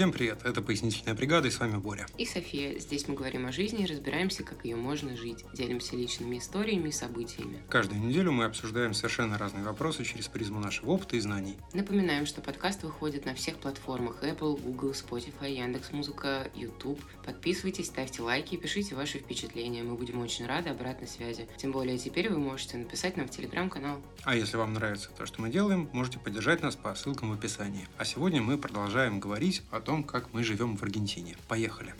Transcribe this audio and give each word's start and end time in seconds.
Всем 0.00 0.12
привет, 0.12 0.46
это 0.46 0.62
«Пояснительная 0.62 1.14
бригада» 1.14 1.48
и 1.48 1.50
с 1.50 1.60
вами 1.60 1.76
Боря. 1.76 2.06
И 2.16 2.24
София. 2.24 2.78
Здесь 2.78 3.06
мы 3.06 3.14
говорим 3.14 3.44
о 3.44 3.52
жизни 3.52 3.84
и 3.84 3.86
разбираемся, 3.86 4.42
как 4.42 4.64
ее 4.64 4.74
можно 4.74 5.14
жить. 5.14 5.44
Делимся 5.52 5.94
личными 5.94 6.38
историями 6.38 6.88
и 6.88 6.90
событиями. 6.90 7.62
Каждую 7.68 8.00
неделю 8.00 8.32
мы 8.32 8.46
обсуждаем 8.46 8.94
совершенно 8.94 9.36
разные 9.36 9.62
вопросы 9.62 10.02
через 10.04 10.26
призму 10.28 10.58
нашего 10.58 10.92
опыта 10.92 11.16
и 11.16 11.20
знаний. 11.20 11.58
Напоминаем, 11.74 12.24
что 12.24 12.40
подкаст 12.40 12.82
выходит 12.82 13.26
на 13.26 13.34
всех 13.34 13.58
платформах 13.58 14.24
Apple, 14.24 14.58
Google, 14.58 14.92
Spotify, 14.92 15.52
Яндекс.Музыка, 15.52 16.50
YouTube. 16.54 16.98
Подписывайтесь, 17.26 17.88
ставьте 17.88 18.22
лайки 18.22 18.54
и 18.54 18.56
пишите 18.56 18.94
ваши 18.94 19.18
впечатления. 19.18 19.82
Мы 19.82 19.96
будем 19.96 20.22
очень 20.22 20.46
рады 20.46 20.70
обратной 20.70 21.08
связи. 21.08 21.46
Тем 21.58 21.72
более 21.72 21.98
теперь 21.98 22.30
вы 22.30 22.38
можете 22.38 22.78
написать 22.78 23.18
нам 23.18 23.28
в 23.28 23.32
Телеграм-канал. 23.32 24.00
А 24.22 24.34
если 24.34 24.56
вам 24.56 24.72
нравится 24.72 25.10
то, 25.10 25.26
что 25.26 25.42
мы 25.42 25.50
делаем, 25.50 25.90
можете 25.92 26.18
поддержать 26.18 26.62
нас 26.62 26.74
по 26.74 26.94
ссылкам 26.94 27.32
в 27.32 27.34
описании. 27.34 27.86
А 27.98 28.06
сегодня 28.06 28.40
мы 28.40 28.56
продолжаем 28.56 29.20
говорить 29.20 29.62
о 29.70 29.80
том, 29.80 29.89
как 30.04 30.32
мы 30.32 30.44
живем 30.44 30.76
в 30.76 30.82
Аргентине. 30.82 31.36
Поехали! 31.48 31.94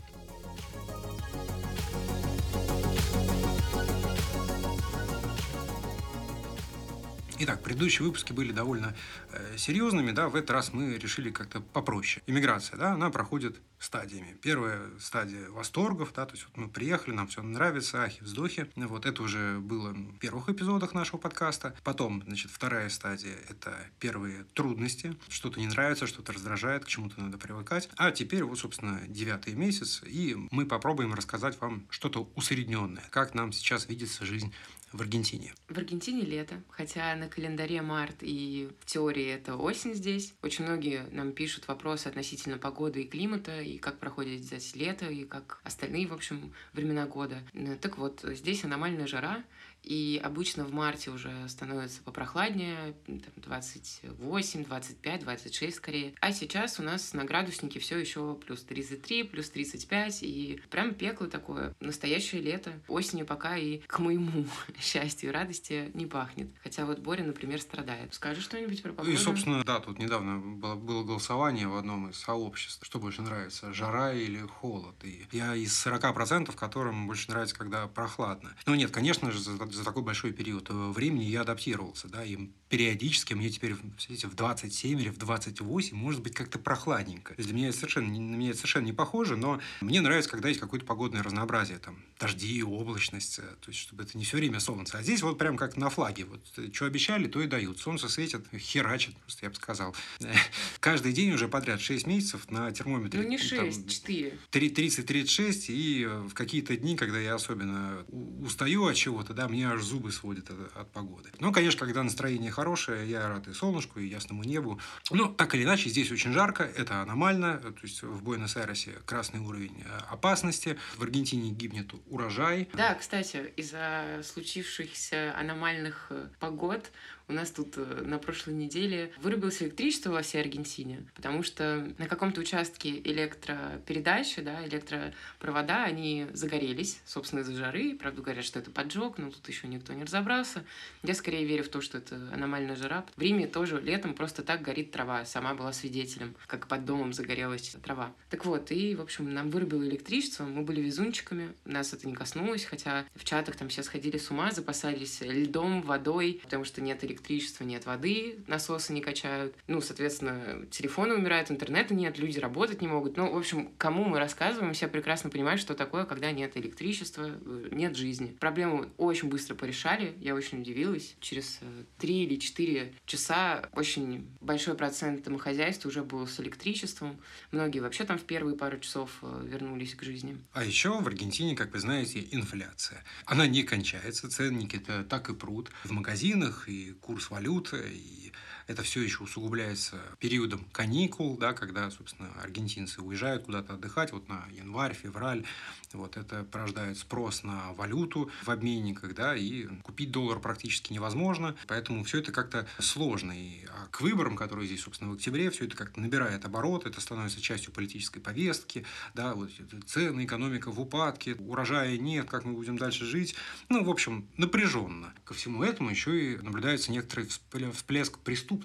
Итак, 7.43 7.63
предыдущие 7.63 8.07
выпуски 8.07 8.35
были 8.35 8.53
довольно 8.53 8.95
э, 9.33 9.57
серьезными, 9.57 10.11
да, 10.11 10.29
в 10.29 10.37
этот 10.37 10.51
раз 10.51 10.75
мы 10.75 10.99
решили 10.99 11.31
как-то 11.31 11.63
попроще. 11.63 12.23
Иммиграция, 12.27 12.77
да, 12.77 12.93
она 12.93 13.09
проходит 13.09 13.59
стадиями. 13.79 14.37
Первая 14.43 14.83
стадия 15.01 15.49
восторгов, 15.49 16.13
да, 16.15 16.27
то 16.27 16.35
есть 16.35 16.47
вот 16.47 16.59
мы 16.59 16.69
приехали, 16.69 17.15
нам 17.15 17.29
все 17.29 17.43
нравится, 17.43 18.03
ахи, 18.03 18.23
вздохи. 18.23 18.71
Вот 18.77 19.07
это 19.07 19.23
уже 19.23 19.59
было 19.59 19.93
в 19.93 20.19
первых 20.19 20.51
эпизодах 20.51 20.93
нашего 20.93 21.17
подкаста. 21.17 21.75
Потом, 21.83 22.23
значит, 22.27 22.51
вторая 22.51 22.91
стадия– 22.91 23.35
это 23.49 23.75
первые 23.99 24.45
трудности. 24.53 25.17
Что-то 25.31 25.61
не 25.61 25.67
нравится, 25.67 26.07
что-то 26.07 26.35
раздражает, 26.35 26.85
к 26.85 26.89
чему-то 26.89 27.23
надо 27.23 27.39
привыкать. 27.39 27.89
А 27.97 28.11
теперь 28.11 28.45
вот, 28.45 28.59
собственно, 28.59 29.01
девятый 29.09 29.55
месяц, 29.55 30.03
и 30.05 30.37
мы 30.51 30.67
попробуем 30.67 31.15
рассказать 31.15 31.59
вам 31.59 31.87
что-то 31.89 32.31
усредненное, 32.35 33.05
как 33.09 33.33
нам 33.33 33.51
сейчас 33.53 33.89
видится 33.89 34.27
жизнь 34.27 34.53
в 34.93 35.01
Аргентине? 35.01 35.55
В 35.69 35.79
Аргентине 35.79 36.23
лето, 36.23 36.63
хотя 36.69 37.15
на 37.15 37.29
календаре 37.29 37.83
март 37.83 38.17
и 38.21 38.69
в 38.81 38.87
теории 38.87 39.27
это 39.27 39.57
осень 39.57 39.95
здесь. 39.95 40.35
Очень 40.43 40.65
многие 40.65 41.07
нам 41.13 41.33
пишут 41.33 41.69
вопросы 41.69 42.09
относительно 42.09 42.59
погоды 42.59 43.03
и 43.03 43.07
климата, 43.07 43.61
и 43.61 43.79
как 43.79 43.99
проходит 43.99 44.43
здесь 44.43 44.75
лето, 44.75 45.07
и 45.07 45.25
как 45.25 45.61
остальные, 45.65 46.07
в 46.07 46.13
общем, 46.13 46.53
времена 46.73 47.07
года. 47.07 47.43
Так 47.81 47.99
вот, 47.99 48.25
здесь 48.25 48.65
аномальная 48.65 49.07
жара, 49.07 49.45
и 49.83 50.21
обычно 50.23 50.65
в 50.65 50.73
марте 50.73 51.11
уже 51.11 51.49
становится 51.49 52.03
попрохладнее, 52.03 52.95
там 53.07 53.33
28, 53.37 54.65
25, 54.65 55.21
26 55.21 55.77
скорее. 55.77 56.15
А 56.21 56.33
сейчас 56.33 56.79
у 56.79 56.83
нас 56.83 57.13
на 57.13 57.25
градуснике 57.25 57.81
все 57.81 57.99
еще 57.99 58.35
плюс 58.47 58.63
33, 58.63 59.25
плюс 59.25 59.51
35, 59.51 60.23
и 60.23 60.61
прям 60.71 60.95
пекло 60.95 61.27
такое, 61.27 61.75
настоящее 61.81 62.43
лето. 62.43 62.73
Осенью 62.89 63.27
пока 63.27 63.57
и 63.57 63.79
к 63.79 63.99
моему 63.99 64.47
счастью 64.81 65.31
и 65.31 65.33
радости 65.33 65.91
не 65.95 66.07
пахнет. 66.07 66.51
Хотя 66.63 66.85
вот 66.85 66.99
Боря, 66.99 67.25
например, 67.25 67.61
страдает. 67.61 68.15
Скажи 68.15 68.41
что-нибудь 68.41 68.83
про 68.83 68.93
погоду? 68.93 69.11
И, 69.11 69.17
собственно, 69.17 69.65
да, 69.65 69.81
тут 69.81 69.99
недавно 69.99 70.39
было, 70.39 70.75
было 70.75 71.05
голосование 71.05 71.69
в 71.69 71.77
одном 71.77 72.11
из 72.11 72.19
сообществ, 72.19 72.85
что 72.85 72.99
больше 72.99 73.23
нравится, 73.23 73.73
жара 73.73 74.13
или 74.13 74.41
холод. 74.41 74.97
И 75.05 75.27
я 75.33 75.55
из 75.55 75.87
40%, 75.87 76.55
которым 76.55 77.07
больше 77.07 77.31
нравится, 77.31 77.57
когда 77.57 77.87
прохладно. 77.87 78.55
Ну 78.67 78.75
нет, 78.75 78.91
конечно 78.91 79.31
же, 79.31 79.39
за, 79.73 79.85
такой 79.85 80.03
большой 80.03 80.33
период 80.33 80.69
времени 80.71 81.25
я 81.25 81.43
адаптировался, 81.43 82.09
да, 82.09 82.25
и 82.25 82.51
периодически 82.69 83.35
мне 83.35 83.51
теперь, 83.51 83.75
видите, 84.09 84.29
в 84.29 84.35
27 84.35 85.01
или 85.01 85.09
в 85.09 85.19
28 85.19 85.97
может 85.97 86.23
быть 86.23 86.35
как-то 86.35 86.59
прохладненько. 86.59 87.35
Для 87.37 87.53
меня 87.53 87.69
это 87.69 87.79
совершенно, 87.79 88.09
на 88.09 88.37
меня 88.37 88.51
это 88.51 88.59
совершенно 88.59 88.87
не 88.87 88.93
похоже, 88.93 89.37
но 89.37 89.61
мне 89.81 90.01
нравится, 90.01 90.31
когда 90.31 90.49
есть 90.49 90.61
какое-то 90.61 90.87
погодное 90.87 91.23
разнообразие, 91.23 91.79
там, 91.79 91.99
дожди, 92.19 92.63
облачность, 92.63 93.37
то 93.37 93.69
есть, 93.69 93.81
чтобы 93.81 94.05
это 94.05 94.17
не 94.17 94.25
все 94.25 94.37
время 94.37 94.61
солнце. 94.61 94.99
А 94.99 95.03
здесь 95.03 95.23
вот 95.23 95.39
прям 95.39 95.57
как 95.57 95.77
на 95.77 95.91
флаге, 95.91 96.25
вот, 96.25 96.41
что 96.73 96.87
обещали, 96.87 97.27
то 97.27 97.41
и 97.41 97.47
дают. 97.47 97.79
Солнце 97.81 98.09
светит, 98.09 98.47
херачит, 98.57 99.17
просто 99.19 99.47
я 99.47 99.51
бы 99.51 99.57
сказал. 99.57 99.95
Каждый 100.81 101.13
день 101.13 101.33
уже 101.33 101.49
подряд 101.49 101.81
6 101.81 102.07
месяцев 102.07 102.51
на 102.51 102.71
термометре. 102.71 103.23
Ну, 103.23 103.29
не 103.29 103.39
6, 103.39 103.89
4. 103.89 104.39
30-36, 104.53 105.67
и 105.69 106.07
в 106.07 106.35
какие-то 106.35 106.77
дни, 106.77 106.97
когда 106.97 107.19
я 107.19 107.35
особенно 107.35 108.05
устаю 108.43 108.87
от 108.87 108.97
чего-то, 108.97 109.35
да, 109.35 109.49
мне 109.49 109.60
аж 109.65 109.83
зубы 109.83 110.13
сводят 110.13 110.51
от, 110.51 110.77
от 110.77 110.93
погоды. 110.93 111.31
Но, 111.41 111.53
конечно, 111.53 111.87
когда 111.87 112.03
настроение 112.03 112.51
хорошее, 112.51 113.09
я 113.09 113.29
рад 113.29 113.49
и 113.49 113.53
солнышку, 113.53 114.01
и 114.01 114.07
ясному 114.07 114.45
небу. 114.45 114.81
Но, 115.11 115.29
так 115.29 115.55
или 115.55 115.65
иначе, 115.65 115.91
здесь 115.91 116.11
очень 116.11 116.33
жарко, 116.33 116.65
это 116.65 117.03
аномально. 117.03 117.59
То 117.59 117.73
есть, 117.83 118.03
в 118.03 118.23
Буэнос-Айресе 118.23 118.93
красный 119.07 119.41
уровень 119.41 119.83
э, 119.85 119.99
опасности. 120.11 120.79
В 120.97 121.03
Аргентине 121.03 121.51
гибнет 121.51 121.93
урожай. 122.07 122.69
Да, 122.73 122.95
кстати, 122.95 123.53
из-за 123.57 124.23
случившихся 124.23 125.35
аномальных 125.37 126.07
э, 126.11 126.29
погод 126.39 126.91
у 127.31 127.33
нас 127.33 127.51
тут 127.53 127.75
э, 127.77 128.03
на 128.05 128.19
прошлой 128.19 128.55
неделе 128.55 129.13
вырубилось 129.23 129.63
электричество 129.63 130.11
во 130.11 130.23
всей 130.23 130.41
Аргентине, 130.41 131.05
потому 131.15 131.45
что 131.45 131.89
на 131.97 132.09
каком-то 132.09 132.41
участке 132.41 133.01
электропередачи, 133.05 134.43
да, 134.43 134.67
электропровода, 134.67 135.85
они 135.85 136.27
загорелись, 136.33 137.01
собственно, 137.07 137.41
из-за 137.41 137.55
жары. 137.55 137.95
Правда, 137.95 138.21
говорят, 138.21 138.45
что 138.45 138.59
это 138.59 138.73
поджог, 138.73 139.19
но 139.19 139.31
тут 139.31 139.49
еще 139.49 139.69
никто 139.69 139.93
не 139.93 140.03
разобрался. 140.03 140.65
Я 141.05 141.15
скорее 141.15 141.47
верю 141.47 141.63
в 141.63 141.69
то, 141.69 141.81
что 141.81 141.99
это 141.99 142.17
аномальная 142.33 142.75
жара. 142.75 143.07
В 143.17 143.23
Риме 143.23 143.47
тоже 143.47 143.81
летом 143.81 144.15
просто 144.15 144.43
так 144.43 144.63
горит 144.63 144.91
трава. 144.91 145.25
Сама 145.25 145.55
была 145.55 145.73
свидетелем, 145.73 146.35
как 146.49 146.67
под 146.67 146.85
домом 146.85 147.13
загорелась 147.13 147.77
трава. 147.83 148.13
Так 148.29 148.45
вот, 148.45 148.73
и, 148.73 148.97
в 148.97 149.01
общем, 149.01 149.33
нам 149.33 149.51
вырубило 149.51 149.85
электричество, 149.85 150.45
мы 150.45 150.63
были 150.63 150.81
везунчиками, 150.81 151.53
нас 151.65 151.93
это 151.93 152.09
не 152.09 152.15
коснулось, 152.15 152.65
хотя 152.65 153.05
в 153.15 153.25
чатах 153.25 153.55
там 153.55 153.69
все 153.69 153.85
сходили 153.85 154.19
с 154.19 154.33
ума, 154.33 154.51
запасались 154.51 155.21
льдом, 155.21 155.83
водой, 155.83 156.41
потому 156.43 156.65
что 156.65 156.81
нет 156.81 157.05
электричества 157.05 157.20
электричества, 157.21 157.65
нет 157.65 157.87
воды, 157.87 158.39
насосы 158.47 158.93
не 158.93 159.01
качают. 159.01 159.55
Ну, 159.67 159.81
соответственно, 159.81 160.67
телефоны 160.71 161.15
умирают, 161.15 161.51
интернета 161.51 161.95
нет, 161.95 162.19
люди 162.19 162.39
работать 162.39 162.81
не 162.81 162.89
могут. 162.89 163.17
Ну, 163.17 163.33
в 163.33 163.37
общем, 163.37 163.71
кому 163.77 164.05
мы 164.05 164.19
рассказываем, 164.19 164.73
все 164.73 164.89
прекрасно 164.89 165.31
понимают, 165.31 165.61
что 165.61 165.75
такое, 165.75 166.05
когда 166.05 166.33
нет 166.33 166.57
электричества, 166.57 167.31
э, 167.31 167.69
нет 167.71 167.97
жизни. 167.97 168.37
Проблему 168.41 168.87
очень 168.97 169.29
быстро 169.29 169.55
порешали, 169.55 170.15
я 170.21 170.35
очень 170.35 170.61
удивилась. 170.61 171.15
Через 171.21 171.59
э, 171.61 171.85
три 171.99 172.25
или 172.25 172.37
четыре 172.37 172.95
часа 173.05 173.69
очень 173.75 174.27
большой 174.41 174.75
процент 174.75 175.25
домохозяйства 175.25 175.89
уже 175.89 176.03
был 176.03 176.27
с 176.27 176.41
электричеством. 176.41 177.21
Многие 177.53 177.81
вообще 177.81 178.05
там 178.05 178.19
в 178.19 178.23
первые 178.23 178.57
пару 178.57 178.79
часов 178.79 179.11
э, 179.23 179.47
вернулись 179.47 179.95
к 179.95 180.03
жизни. 180.03 180.39
А 180.53 180.65
еще 180.65 181.01
в 181.01 181.07
Аргентине, 181.07 181.55
как 181.55 181.73
вы 181.73 181.81
знаете, 181.81 182.27
инфляция. 182.31 183.05
Она 183.27 183.47
не 183.47 183.63
кончается, 183.63 184.31
ценники-то 184.31 185.05
так 185.05 185.29
и 185.29 185.35
прут. 185.35 185.71
В 185.85 185.91
магазинах 185.91 186.69
и 186.69 186.93
курс 187.11 187.29
валюты, 187.31 187.83
и 187.89 188.33
это 188.71 188.85
все 188.85 189.03
еще 189.03 189.25
усугубляется 189.25 189.97
периодом 190.21 190.65
каникул, 190.73 191.37
да, 191.37 191.53
когда, 191.53 191.91
собственно, 191.91 192.31
аргентинцы 192.41 193.03
уезжают 193.03 193.45
куда-то 193.45 193.75
отдыхать, 193.75 194.13
вот 194.13 194.29
на 194.29 194.47
январь, 194.53 194.95
февраль, 194.95 195.45
вот 195.93 196.17
это 196.17 196.45
порождает 196.45 196.97
спрос 196.97 197.43
на 197.43 197.73
валюту 197.73 198.31
в 198.45 198.49
обменниках, 198.49 199.13
да, 199.17 199.35
и 199.37 199.67
купить 199.83 200.13
доллар 200.13 200.39
практически 200.39 200.93
невозможно, 200.93 201.57
поэтому 201.67 202.05
все 202.05 202.21
это 202.21 202.31
как-то 202.31 202.69
сложно. 202.79 203.33
И, 203.33 203.65
а 203.67 203.89
к 203.91 204.03
выборам, 204.03 204.37
которые 204.37 204.69
здесь, 204.69 204.83
собственно, 204.83 205.11
в 205.11 205.15
октябре, 205.15 205.51
все 205.51 205.65
это 205.65 205.77
как-то 205.77 206.01
набирает 206.01 206.45
оборот, 206.45 206.87
это 206.87 207.01
становится 207.01 207.41
частью 207.41 207.73
политической 207.73 208.21
повестки, 208.21 208.87
да, 209.15 209.35
вот 209.35 209.51
цены, 209.87 210.25
экономика 210.25 210.71
в 210.71 210.81
упадке, 210.81 211.35
урожая 211.35 211.99
нет, 211.99 212.31
как 212.31 212.45
мы 212.45 212.53
будем 212.53 212.79
дальше 212.79 213.05
жить. 213.05 213.35
Ну, 213.69 213.83
в 213.83 213.91
общем, 213.91 214.29
напряженно. 214.37 215.13
Ко 215.25 215.35
всему 215.35 215.65
этому 215.65 215.91
еще 215.91 216.35
и 216.35 216.37
наблюдается 216.37 216.93
некоторый 216.93 217.27
всплеск 217.73 218.19
преступности. 218.19 218.60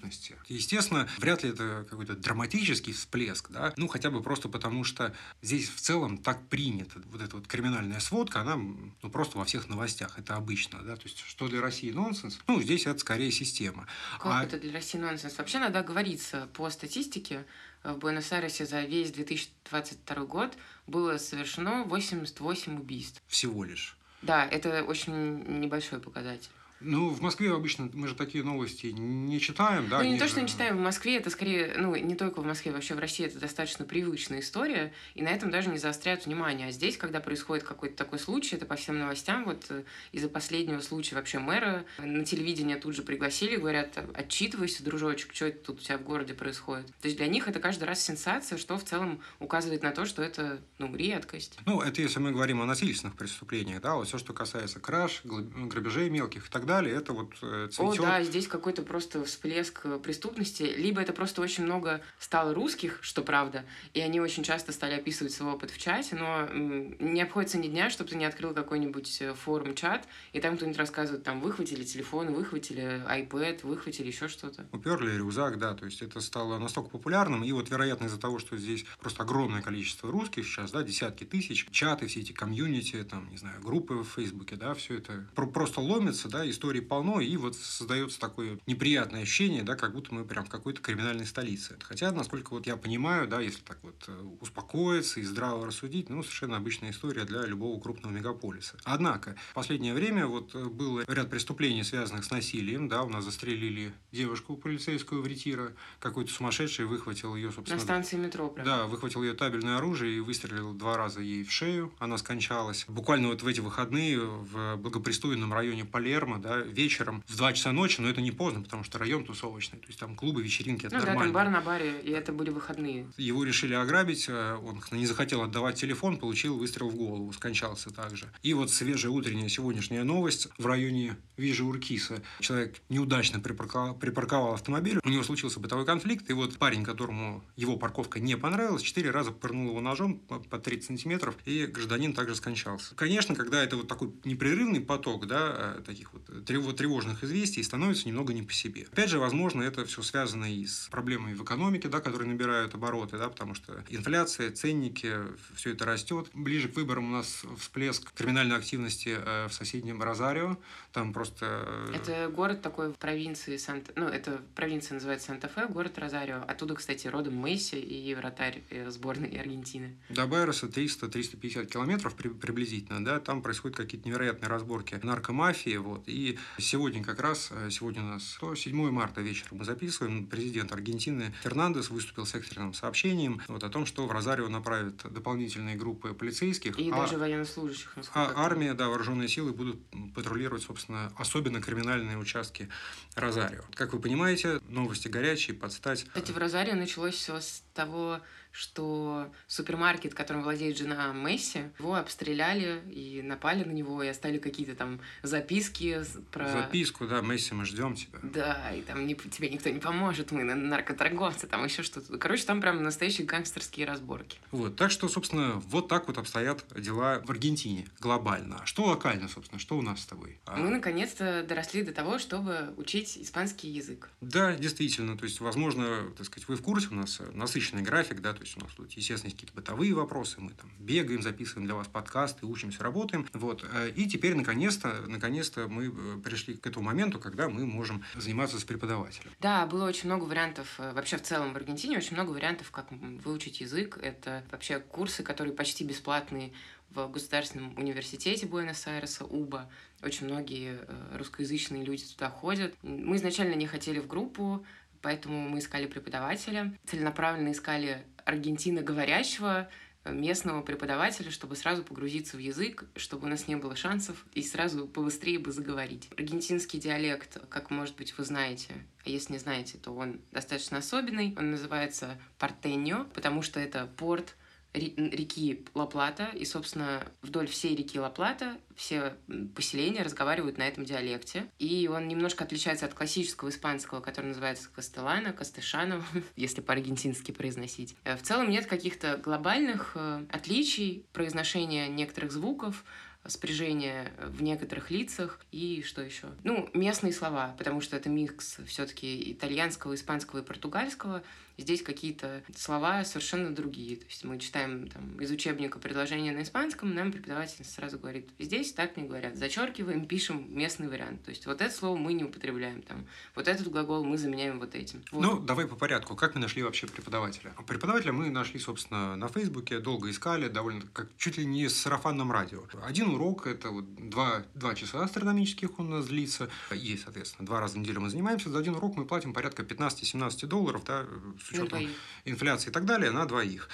Естественно, 0.47 1.07
вряд 1.17 1.43
ли 1.43 1.49
это 1.49 1.85
какой-то 1.89 2.15
драматический 2.15 2.93
всплеск, 2.93 3.49
да, 3.49 3.73
ну, 3.77 3.87
хотя 3.87 4.09
бы 4.09 4.21
просто 4.21 4.49
потому, 4.49 4.83
что 4.83 5.13
здесь 5.41 5.69
в 5.69 5.79
целом 5.79 6.17
так 6.17 6.47
принято 6.47 7.01
вот 7.11 7.21
эта 7.21 7.35
вот 7.35 7.47
криминальная 7.47 7.99
сводка, 7.99 8.41
она 8.41 8.55
ну, 8.55 9.09
просто 9.09 9.37
во 9.37 9.45
всех 9.45 9.69
новостях. 9.69 10.17
Это 10.17 10.35
обычно, 10.35 10.81
да, 10.83 10.95
то 10.95 11.03
есть 11.03 11.19
что 11.19 11.47
для 11.47 11.61
России 11.61 11.91
нонсенс, 11.91 12.39
ну, 12.47 12.61
здесь 12.61 12.85
это 12.85 12.99
скорее 12.99 13.31
система. 13.31 13.87
Как 14.19 14.31
а... 14.31 14.43
это 14.43 14.59
для 14.59 14.73
России 14.73 14.97
нонсенс? 14.97 15.37
Вообще 15.37 15.59
надо 15.59 15.83
говориться 15.83 16.47
по 16.53 16.69
статистике, 16.69 17.45
в 17.83 17.97
Буэнос-Айресе 17.97 18.65
за 18.65 18.81
весь 18.81 19.11
2022 19.11 20.25
год 20.25 20.57
было 20.87 21.17
совершено 21.17 21.83
88 21.83 22.79
убийств. 22.79 23.21
Всего 23.27 23.63
лишь. 23.63 23.95
Да, 24.21 24.45
это 24.45 24.83
очень 24.83 25.59
небольшой 25.59 25.99
показатель. 25.99 26.49
Ну, 26.81 27.09
в 27.09 27.21
Москве 27.21 27.51
обычно 27.51 27.89
мы 27.93 28.07
же 28.07 28.15
такие 28.15 28.43
новости 28.43 28.87
не 28.87 29.39
читаем, 29.39 29.87
да? 29.87 29.99
Ну, 29.99 30.03
не 30.03 30.09
они 30.11 30.19
то, 30.19 30.27
что 30.27 30.41
не 30.41 30.47
читаем 30.47 30.77
в 30.77 30.81
Москве, 30.81 31.17
это 31.17 31.29
скорее, 31.29 31.73
ну, 31.77 31.95
не 31.95 32.15
только 32.15 32.41
в 32.41 32.45
Москве, 32.45 32.71
вообще 32.71 32.95
в 32.95 32.99
России 32.99 33.25
это 33.25 33.39
достаточно 33.39 33.85
привычная 33.85 34.41
история, 34.41 34.93
и 35.13 35.21
на 35.21 35.29
этом 35.29 35.51
даже 35.51 35.69
не 35.69 35.77
заостряют 35.77 36.25
внимание. 36.25 36.67
А 36.67 36.71
здесь, 36.71 36.97
когда 36.97 37.21
происходит 37.21 37.63
какой-то 37.63 37.95
такой 37.95 38.19
случай, 38.19 38.55
это 38.55 38.65
по 38.65 38.75
всем 38.75 38.99
новостям, 38.99 39.45
вот 39.45 39.65
э, 39.69 39.83
из-за 40.11 40.27
последнего 40.27 40.81
случая 40.81 41.15
вообще 41.15 41.39
мэра 41.39 41.85
на 41.97 42.25
телевидение 42.25 42.75
тут 42.75 42.93
же 42.93 43.03
пригласили, 43.03 43.55
говорят, 43.55 43.97
отчитывайся, 44.13 44.83
дружочек, 44.83 45.33
что 45.33 45.45
это 45.47 45.65
тут 45.65 45.79
у 45.79 45.83
тебя 45.83 45.97
в 45.97 46.03
городе 46.03 46.33
происходит. 46.33 46.87
То 47.01 47.07
есть 47.07 47.17
для 47.17 47.27
них 47.27 47.47
это 47.47 47.59
каждый 47.59 47.85
раз 47.85 48.01
сенсация, 48.01 48.57
что 48.57 48.77
в 48.77 48.83
целом 48.83 49.21
указывает 49.39 49.81
на 49.81 49.91
то, 49.91 50.05
что 50.05 50.21
это, 50.21 50.59
ну, 50.77 50.93
редкость. 50.93 51.57
Ну, 51.65 51.81
это 51.81 52.01
если 52.01 52.19
мы 52.19 52.31
говорим 52.31 52.61
о 52.61 52.65
насильственных 52.65 53.15
преступлениях, 53.15 53.81
да, 53.81 53.95
вот 53.95 54.07
все, 54.07 54.17
что 54.17 54.33
касается 54.33 54.79
краж, 54.79 55.21
грабежей 55.23 56.09
мелких 56.09 56.47
и 56.47 56.49
так 56.49 56.64
далее, 56.65 56.95
это 56.95 57.13
вот 57.13 57.33
э, 57.41 57.65
О, 57.65 57.67
цветет. 57.69 58.01
да, 58.01 58.23
здесь 58.23 58.47
какой-то 58.47 58.81
просто 58.81 59.23
всплеск 59.25 59.81
э, 59.85 59.99
преступности. 60.01 60.63
Либо 60.63 61.01
это 61.01 61.13
просто 61.13 61.41
очень 61.41 61.63
много 61.63 62.01
стало 62.19 62.53
русских, 62.53 62.99
что 63.01 63.21
правда, 63.21 63.65
и 63.93 64.01
они 64.01 64.19
очень 64.19 64.43
часто 64.43 64.71
стали 64.71 64.93
описывать 64.93 65.33
свой 65.33 65.53
опыт 65.53 65.71
в 65.71 65.77
чате, 65.77 66.15
но 66.15 66.47
не 66.53 67.21
обходится 67.21 67.57
ни 67.57 67.67
дня, 67.67 67.89
чтобы 67.89 68.09
ты 68.09 68.15
не 68.15 68.25
открыл 68.25 68.53
какой-нибудь 68.53 69.21
э, 69.21 69.33
форум-чат, 69.33 70.07
и 70.33 70.39
там 70.39 70.55
кто-нибудь 70.57 70.77
рассказывает, 70.77 71.23
там, 71.23 71.41
выхватили 71.41 71.83
телефон, 71.83 72.33
выхватили 72.33 73.03
iPad, 73.07 73.65
выхватили 73.65 74.07
еще 74.07 74.27
что-то. 74.27 74.67
Уперли 74.71 75.15
рюкзак, 75.17 75.57
да, 75.59 75.73
то 75.73 75.85
есть 75.85 76.01
это 76.01 76.19
стало 76.21 76.57
настолько 76.57 76.89
популярным, 76.89 77.43
и 77.43 77.51
вот, 77.51 77.69
вероятно, 77.69 78.05
из-за 78.05 78.19
того, 78.19 78.39
что 78.39 78.57
здесь 78.57 78.85
просто 78.99 79.23
огромное 79.23 79.61
количество 79.61 80.11
русских 80.11 80.45
сейчас, 80.45 80.71
да, 80.71 80.83
десятки 80.83 81.23
тысяч, 81.23 81.67
чаты, 81.71 82.07
все 82.07 82.21
эти 82.21 82.31
комьюнити, 82.31 83.03
там, 83.03 83.29
не 83.29 83.37
знаю, 83.37 83.61
группы 83.61 83.95
в 83.95 84.05
Фейсбуке, 84.15 84.55
да, 84.55 84.73
все 84.73 84.97
это 84.97 85.27
про- 85.35 85.47
просто 85.47 85.81
ломится, 85.81 86.29
да, 86.29 86.43
историй 86.55 86.81
полно, 86.81 87.19
и 87.19 87.35
вот 87.37 87.55
создается 87.55 88.19
такое 88.19 88.59
неприятное 88.65 89.21
ощущение, 89.21 89.63
да, 89.63 89.75
как 89.75 89.93
будто 89.93 90.13
мы 90.13 90.25
прям 90.25 90.45
в 90.45 90.49
какой-то 90.49 90.81
криминальной 90.81 91.25
столице. 91.25 91.77
Хотя, 91.81 92.11
насколько 92.11 92.51
вот 92.51 92.65
я 92.65 92.77
понимаю, 92.77 93.27
да, 93.27 93.41
если 93.41 93.61
так 93.61 93.79
вот 93.83 94.03
э, 94.07 94.23
успокоиться 94.41 95.19
и 95.19 95.23
здраво 95.23 95.65
рассудить, 95.65 96.09
ну, 96.09 96.23
совершенно 96.23 96.57
обычная 96.57 96.91
история 96.91 97.25
для 97.25 97.45
любого 97.45 97.79
крупного 97.79 98.13
мегаполиса. 98.13 98.77
Однако, 98.83 99.35
в 99.51 99.53
последнее 99.53 99.93
время 99.93 100.27
вот 100.27 100.55
э, 100.55 100.63
был 100.65 101.01
ряд 101.01 101.29
преступлений, 101.29 101.83
связанных 101.83 102.25
с 102.25 102.31
насилием, 102.31 102.87
да, 102.87 103.03
у 103.03 103.09
нас 103.09 103.25
застрелили 103.25 103.93
девушку 104.11 104.55
полицейскую 104.57 105.21
в 105.21 105.27
ретира, 105.27 105.73
какой-то 105.99 106.31
сумасшедший 106.31 106.85
выхватил 106.85 107.35
ее, 107.35 107.47
На 107.47 107.53
собственно, 107.53 107.79
станции 107.79 108.15
метро 108.15 108.49
прям. 108.49 108.65
да, 108.65 108.85
выхватил 108.87 109.21
ее 109.23 109.33
табельное 109.33 109.77
оружие 109.77 110.17
и 110.17 110.19
выстрелил 110.19 110.73
два 110.73 110.97
раза 110.97 111.19
ей 111.19 111.43
в 111.43 111.51
шею. 111.51 111.93
Она 111.99 112.17
скончалась. 112.17 112.85
Буквально 112.87 113.27
вот 113.27 113.41
в 113.43 113.47
эти 113.47 113.59
выходные 113.59 114.19
в 114.19 114.77
благопристойном 114.77 115.53
районе 115.53 115.85
Палермо, 115.85 116.37
да, 116.45 116.57
вечером 116.59 117.23
в 117.27 117.35
2 117.35 117.53
часа 117.53 117.71
ночи, 117.71 117.99
но 118.01 118.07
это 118.09 118.21
не 118.21 118.31
поздно, 118.31 118.61
потому 118.61 118.83
что 118.83 118.99
район 118.99 119.25
тусовочный, 119.25 119.79
то 119.79 119.87
есть 119.87 119.99
там 119.99 120.15
клубы, 120.15 120.43
вечеринки, 120.43 120.85
это 120.85 120.95
Ну 120.95 121.01
да, 121.01 121.07
нормально. 121.07 121.33
там 121.33 121.33
бар 121.33 121.49
на 121.49 121.61
баре, 121.61 121.99
и 122.01 122.11
это 122.11 122.31
были 122.31 122.51
выходные. 122.51 123.07
Его 123.17 123.43
решили 123.43 123.73
ограбить, 123.73 124.25
э, 124.29 124.55
он 124.63 124.81
не 124.91 125.05
захотел 125.07 125.41
отдавать 125.41 125.75
телефон, 125.79 126.17
получил 126.17 126.57
выстрел 126.57 126.89
в 126.89 126.95
голову, 126.95 127.33
скончался 127.33 127.89
также. 127.89 128.27
И 128.43 128.53
вот 128.53 128.69
свежая 128.71 129.11
утренняя 129.11 129.49
сегодняшняя 129.49 130.03
новость 130.03 130.49
в 130.57 130.65
районе 130.67 131.17
Вижи 131.37 131.63
Уркиса. 131.63 132.21
Человек 132.39 132.75
неудачно 132.89 133.39
припарковал, 133.39 133.95
припарковал 133.95 134.53
автомобиль, 134.53 134.99
у 135.03 135.09
него 135.09 135.23
случился 135.23 135.59
бытовой 135.59 135.85
конфликт, 135.85 136.29
и 136.29 136.33
вот 136.33 136.57
парень, 136.57 136.83
которому 136.83 137.43
его 137.55 137.75
парковка 137.77 138.19
не 138.19 138.37
понравилась, 138.37 138.83
четыре 138.83 139.09
раза 139.09 139.31
пырнул 139.31 139.69
его 139.69 139.81
ножом 139.81 140.19
по 140.19 140.39
по 140.39 140.59
30 140.59 140.85
сантиметров, 140.87 141.35
и 141.45 141.65
гражданин 141.65 142.13
также 142.13 142.35
скончался. 142.35 142.93
Конечно, 142.95 143.33
когда 143.35 143.63
это 143.63 143.77
вот 143.77 143.87
такой 143.87 144.13
непрерывный 144.25 144.79
поток, 144.79 145.25
да, 145.27 145.75
э, 145.77 145.81
таких 145.85 146.13
вот 146.13 146.29
трево- 146.29 146.34
тревожных 146.41 147.23
известий, 147.23 147.63
становится 147.63 148.07
немного 148.07 148.33
не 148.33 148.43
по 148.43 148.53
себе. 148.53 148.87
Опять 148.91 149.09
же, 149.09 149.19
возможно, 149.19 149.63
это 149.63 149.85
все 149.85 150.01
связано 150.01 150.51
и 150.51 150.65
с 150.65 150.87
проблемами 150.89 151.33
в 151.33 151.43
экономике, 151.43 151.87
да, 151.87 151.99
которые 152.01 152.29
набирают 152.29 152.73
обороты, 152.75 153.17
да, 153.17 153.29
потому 153.29 153.55
что 153.55 153.83
инфляция, 153.89 154.51
ценники, 154.51 155.13
все 155.55 155.71
это 155.71 155.85
растет. 155.85 156.29
Ближе 156.33 156.69
к 156.69 156.75
выборам 156.75 157.09
у 157.09 157.11
нас 157.11 157.43
всплеск 157.59 158.11
криминальной 158.13 158.57
активности 158.57 159.17
э, 159.17 159.47
в 159.47 159.53
соседнем 159.53 160.01
Розарио. 160.01 160.57
Там 160.95 161.11
просто... 161.11 161.65
э, 161.91 161.95
Это 161.97 162.29
город 162.33 162.61
такой 162.61 162.87
в 162.93 162.95
провинции 162.95 163.57
Санта... 163.57 163.91
Ну, 163.97 164.07
это 164.07 164.41
провинция 164.55 164.93
называется 164.95 165.27
Санта-Фе, 165.27 165.67
город 165.67 165.99
Розарио. 165.99 166.41
Оттуда, 166.47 166.73
кстати, 166.75 167.05
родом 167.09 167.35
Месси 167.45 167.77
и 167.77 168.15
вратарь 168.15 168.63
э, 168.69 168.89
сборной 168.89 169.27
Аргентины. 169.37 169.97
До 170.07 170.25
Байроса 170.25 170.67
300-350 170.67 171.65
километров 171.65 172.15
при- 172.15 172.29
приблизительно, 172.29 173.03
да, 173.03 173.19
там 173.19 173.41
происходят 173.41 173.75
какие-то 173.75 174.07
невероятные 174.07 174.47
разборки 174.47 174.97
наркомафии, 175.03 175.75
вот, 175.75 176.03
и 176.07 176.39
сегодня 176.59 177.03
как 177.03 177.19
раз, 177.19 177.49
э, 177.51 177.69
сегодня 177.71 178.01
у 178.01 178.05
нас 178.05 178.39
7 178.55 178.89
марта 178.89 179.19
вечером 179.19 179.57
мы 179.57 179.65
записываем, 179.65 180.27
президент 180.27 180.71
Аргентины 180.71 181.33
Фернандес 181.43 181.89
выступил 181.89 182.25
с 182.25 182.35
экстренным 182.35 182.73
сообщением 182.73 183.41
вот, 183.49 183.65
о 183.65 183.69
том, 183.69 183.85
что 183.85 184.07
в 184.07 184.11
Розарио 184.13 184.47
направят 184.47 185.11
дополнительные 185.11 185.75
группы 185.75 186.13
полицейских, 186.13 186.79
И 186.79 186.89
а- 186.89 186.95
даже 186.95 187.17
военнослужащих, 187.17 187.93
а 188.13 188.31
армия, 188.37 188.73
да, 188.73 188.87
вооруженные 188.87 189.27
силы 189.27 189.51
будут 189.51 189.81
патрулировать, 190.15 190.63
собственно, 190.63 190.84
особенно 191.15 191.61
криминальные 191.61 192.17
участки 192.17 192.69
Розарио. 193.15 193.63
Как 193.73 193.93
вы 193.93 193.99
понимаете, 193.99 194.59
новости 194.67 195.07
горячие, 195.07 195.55
под 195.55 195.73
стать. 195.73 196.05
Кстати, 196.05 196.31
в 196.31 196.37
Розарио 196.37 196.75
началось 196.75 197.15
все 197.15 197.39
с 197.39 197.63
того, 197.73 198.19
что 198.55 199.31
супермаркет, 199.47 200.13
которым 200.13 200.43
владеет 200.43 200.77
жена 200.77 201.11
Месси, 201.11 201.63
его 201.77 201.95
обстреляли 201.95 202.81
и 202.89 203.21
напали 203.21 203.63
на 203.63 203.71
него, 203.71 204.01
и 204.01 204.07
оставили 204.07 204.39
какие-то 204.39 204.75
там 204.75 205.01
записки 205.23 206.01
про... 206.31 206.49
Записку, 206.49 207.05
да, 207.07 207.21
Месси, 207.21 207.53
мы 207.53 207.65
ждем 207.65 207.95
тебя. 207.95 208.19
Да, 208.23 208.71
и 208.73 208.81
там 208.81 209.05
не, 209.05 209.15
тебе 209.15 209.49
никто 209.49 209.69
не 209.69 209.79
поможет, 209.79 210.31
мы 210.31 210.43
на- 210.43 210.55
наркоторговцы, 210.55 211.47
там 211.47 211.65
еще 211.65 211.83
что-то. 211.83 212.17
Короче, 212.17 212.45
там 212.45 212.61
прям 212.61 212.81
настоящие 212.81 213.27
гангстерские 213.27 213.85
разборки. 213.85 214.37
Вот, 214.51 214.75
так 214.77 214.89
что, 214.91 215.09
собственно, 215.09 215.61
вот 215.67 215.89
так 215.89 216.07
вот 216.07 216.17
обстоят 216.17 216.63
дела 216.79 217.21
в 217.25 217.31
Аргентине 217.31 217.85
глобально. 217.99 218.59
А 218.61 218.65
что 218.65 218.85
локально, 218.85 219.27
собственно, 219.27 219.59
что 219.59 219.77
у 219.77 219.81
нас 219.81 220.01
с 220.01 220.05
тобой? 220.05 220.39
А, 220.45 220.55
Мы 220.55 220.69
наконец-то 220.69 221.43
доросли 221.43 221.83
до 221.83 221.91
того, 221.91 222.19
чтобы 222.19 222.73
учить 222.77 223.17
испанский 223.17 223.67
язык. 223.69 224.09
Да, 224.21 224.55
действительно, 224.55 225.17
то 225.17 225.25
есть, 225.25 225.41
возможно, 225.41 226.11
так 226.17 226.25
сказать, 226.25 226.47
вы 226.47 226.55
в 226.55 226.61
курсе, 226.61 226.87
у 226.91 226.95
нас 226.95 227.19
насыщенный 227.33 227.81
график, 227.83 228.21
да, 228.21 228.33
то 228.33 228.41
есть 228.45 228.57
у 228.57 228.61
нас 228.61 228.71
тут, 228.73 228.91
естественно, 228.91 229.27
есть 229.27 229.35
какие-то 229.35 229.55
бытовые 229.55 229.93
вопросы, 229.93 230.39
мы 230.39 230.51
там 230.51 230.71
бегаем, 230.79 231.21
записываем 231.21 231.65
для 231.65 231.75
вас 231.75 231.87
подкасты, 231.87 232.45
учимся, 232.45 232.83
работаем, 232.83 233.27
вот, 233.33 233.65
э, 233.69 233.91
и 233.95 234.07
теперь, 234.07 234.35
наконец-то, 234.35 235.03
наконец-то 235.07 235.67
мы 235.67 235.87
э, 235.87 236.21
пришли 236.23 236.55
к 236.55 236.65
этому 236.65 236.85
моменту, 236.85 237.19
когда 237.19 237.49
мы 237.49 237.65
можем 237.65 238.03
заниматься 238.15 238.59
с 238.59 238.63
преподавателем. 238.63 239.31
Да, 239.39 239.65
было 239.65 239.87
очень 239.87 240.07
много 240.07 240.23
вариантов, 240.23 240.75
э, 240.77 240.93
вообще 240.93 241.17
в 241.17 241.23
целом 241.23 241.53
в 241.53 241.55
Аргентине 241.57 241.97
очень 241.97 242.13
много 242.13 242.31
вариантов, 242.31 242.71
как 242.71 242.91
выучить 242.91 243.61
язык. 243.61 243.97
Это 244.01 244.43
вообще 244.51 244.79
курсы, 244.79 245.23
которые 245.23 245.53
почти 245.53 245.83
бесплатные 245.83 246.53
в 246.91 247.07
Государственном 247.09 247.77
университете 247.77 248.45
Буэнос-Айреса, 248.45 249.25
УБА. 249.25 249.69
Очень 250.01 250.27
многие 250.27 250.79
русскоязычные 251.17 251.83
люди 251.83 252.05
туда 252.05 252.29
ходят. 252.29 252.73
Мы 252.83 253.17
изначально 253.17 253.55
не 253.55 253.67
хотели 253.67 253.99
в 253.99 254.07
группу, 254.07 254.65
поэтому 255.05 255.39
мы 255.47 255.59
искали 255.59 255.85
преподавателя. 255.85 256.73
Целенаправленно 256.87 257.51
искали 257.51 258.03
аргентино 258.25 258.81
говорящего 258.81 259.69
э, 260.03 260.11
местного 260.11 260.63
преподавателя, 260.63 261.29
чтобы 261.29 261.55
сразу 261.55 261.83
погрузиться 261.83 262.37
в 262.37 262.39
язык, 262.39 262.85
чтобы 262.95 263.27
у 263.27 263.29
нас 263.29 263.47
не 263.47 263.55
было 263.55 263.75
шансов 263.75 264.25
и 264.33 264.41
сразу 264.41 264.87
побыстрее 264.87 265.37
бы 265.37 265.51
заговорить. 265.51 266.09
Аргентинский 266.17 266.79
диалект, 266.79 267.37
как, 267.49 267.69
может 267.69 267.95
быть, 267.97 268.17
вы 268.17 268.23
знаете, 268.23 268.73
а 269.05 269.09
если 269.11 269.33
не 269.33 269.37
знаете, 269.37 269.77
то 269.77 269.91
он 269.91 270.21
достаточно 270.31 270.79
особенный. 270.79 271.35
Он 271.37 271.51
называется 271.51 272.19
портеньо, 272.39 273.05
потому 273.13 273.43
что 273.43 273.59
это 273.59 273.85
порт 273.97 274.35
реки 274.75 275.65
Ла-Плата, 275.73 276.29
и, 276.33 276.45
собственно, 276.45 277.05
вдоль 277.21 277.47
всей 277.47 277.75
реки 277.75 277.99
Ла-Плата 277.99 278.57
все 278.75 279.15
поселения 279.55 280.01
разговаривают 280.03 280.57
на 280.57 280.67
этом 280.67 280.85
диалекте. 280.85 281.47
И 281.59 281.87
он 281.87 282.07
немножко 282.07 282.43
отличается 282.43 282.85
от 282.85 282.93
классического 282.93 283.49
испанского, 283.49 284.01
который 284.01 284.27
называется 284.27 284.69
castellano, 284.69 285.33
castellano, 285.33 286.03
если 286.35 286.61
по-аргентински 286.61 287.31
произносить. 287.31 287.95
Э, 288.03 288.15
В 288.17 288.21
целом 288.21 288.49
нет 288.49 288.65
каких-то 288.65 289.17
глобальных 289.17 289.93
э, 289.95 290.25
отличий 290.29 291.05
произношения 291.13 291.87
некоторых 291.87 292.31
звуков, 292.31 292.83
спряжение 293.27 294.11
в 294.19 294.43
некоторых 294.43 294.91
лицах 294.91 295.39
и 295.51 295.83
что 295.85 296.01
еще? 296.01 296.27
Ну, 296.43 296.69
местные 296.73 297.13
слова, 297.13 297.55
потому 297.57 297.81
что 297.81 297.95
это 297.95 298.09
микс 298.09 298.57
все-таки 298.67 299.31
итальянского, 299.31 299.95
испанского 299.95 300.39
и 300.39 300.43
португальского. 300.43 301.23
Здесь 301.57 301.81
какие-то 301.81 302.43
слова 302.55 303.03
совершенно 303.03 303.53
другие. 303.53 303.97
То 303.97 304.05
есть 304.05 304.23
мы 304.23 304.39
читаем 304.39 304.87
там, 304.87 305.19
из 305.19 305.31
учебника 305.31 305.79
предложение 305.79 306.33
на 306.33 306.43
испанском, 306.43 306.93
нам 306.93 307.11
преподаватель 307.11 307.65
сразу 307.65 307.99
говорит, 307.99 308.29
здесь 308.39 308.73
так 308.73 308.97
не 308.97 309.03
говорят. 309.03 309.35
Зачеркиваем, 309.37 310.05
пишем 310.05 310.45
местный 310.55 310.87
вариант. 310.87 311.23
То 311.23 311.29
есть 311.29 311.45
вот 311.45 311.61
это 311.61 311.73
слово 311.73 311.97
мы 311.97 312.13
не 312.13 312.23
употребляем. 312.23 312.81
Там, 312.81 313.05
вот 313.35 313.47
этот 313.47 313.67
глагол 313.69 314.03
мы 314.03 314.17
заменяем 314.17 314.59
вот 314.59 314.75
этим. 314.75 315.03
Вот. 315.11 315.21
Ну, 315.21 315.39
давай 315.39 315.67
по 315.67 315.75
порядку. 315.75 316.15
Как 316.15 316.35
мы 316.35 316.41
нашли 316.41 316.63
вообще 316.63 316.87
преподавателя? 316.87 317.53
Преподавателя 317.67 318.13
мы 318.13 318.29
нашли, 318.29 318.59
собственно, 318.59 319.15
на 319.15 319.27
Фейсбуке, 319.27 319.79
долго 319.79 320.09
искали, 320.09 320.47
довольно 320.47 320.81
как 320.93 321.09
чуть 321.17 321.37
ли 321.37 321.45
не 321.45 321.67
с 321.67 321.75
сарафанным 321.81 322.31
радио. 322.31 322.63
Один 322.83 323.09
урок– 323.09 323.47
это 323.47 323.69
вот 323.69 324.09
два, 324.09 324.43
два 324.53 324.75
часа 324.75 325.03
астрономических 325.03 325.79
у 325.79 325.83
нас 325.83 326.07
длится. 326.07 326.49
Есть, 326.71 327.03
соответственно, 327.03 327.45
два 327.45 327.59
раза 327.59 327.75
в 327.75 327.77
неделю 327.77 328.01
мы 328.01 328.09
занимаемся. 328.09 328.49
За 328.49 328.59
один 328.59 328.75
урок 328.75 328.95
мы 328.95 329.05
платим 329.05 329.33
порядка 329.33 329.63
15-17 329.63 330.45
долларов, 330.47 330.83
да, 330.85 331.05
с 331.45 331.51
учетом 331.51 331.87
инфляции 332.25 332.69
и 332.69 332.73
так 332.73 332.85
далее, 332.85 333.11
на 333.11 333.25
двоих. 333.25 333.69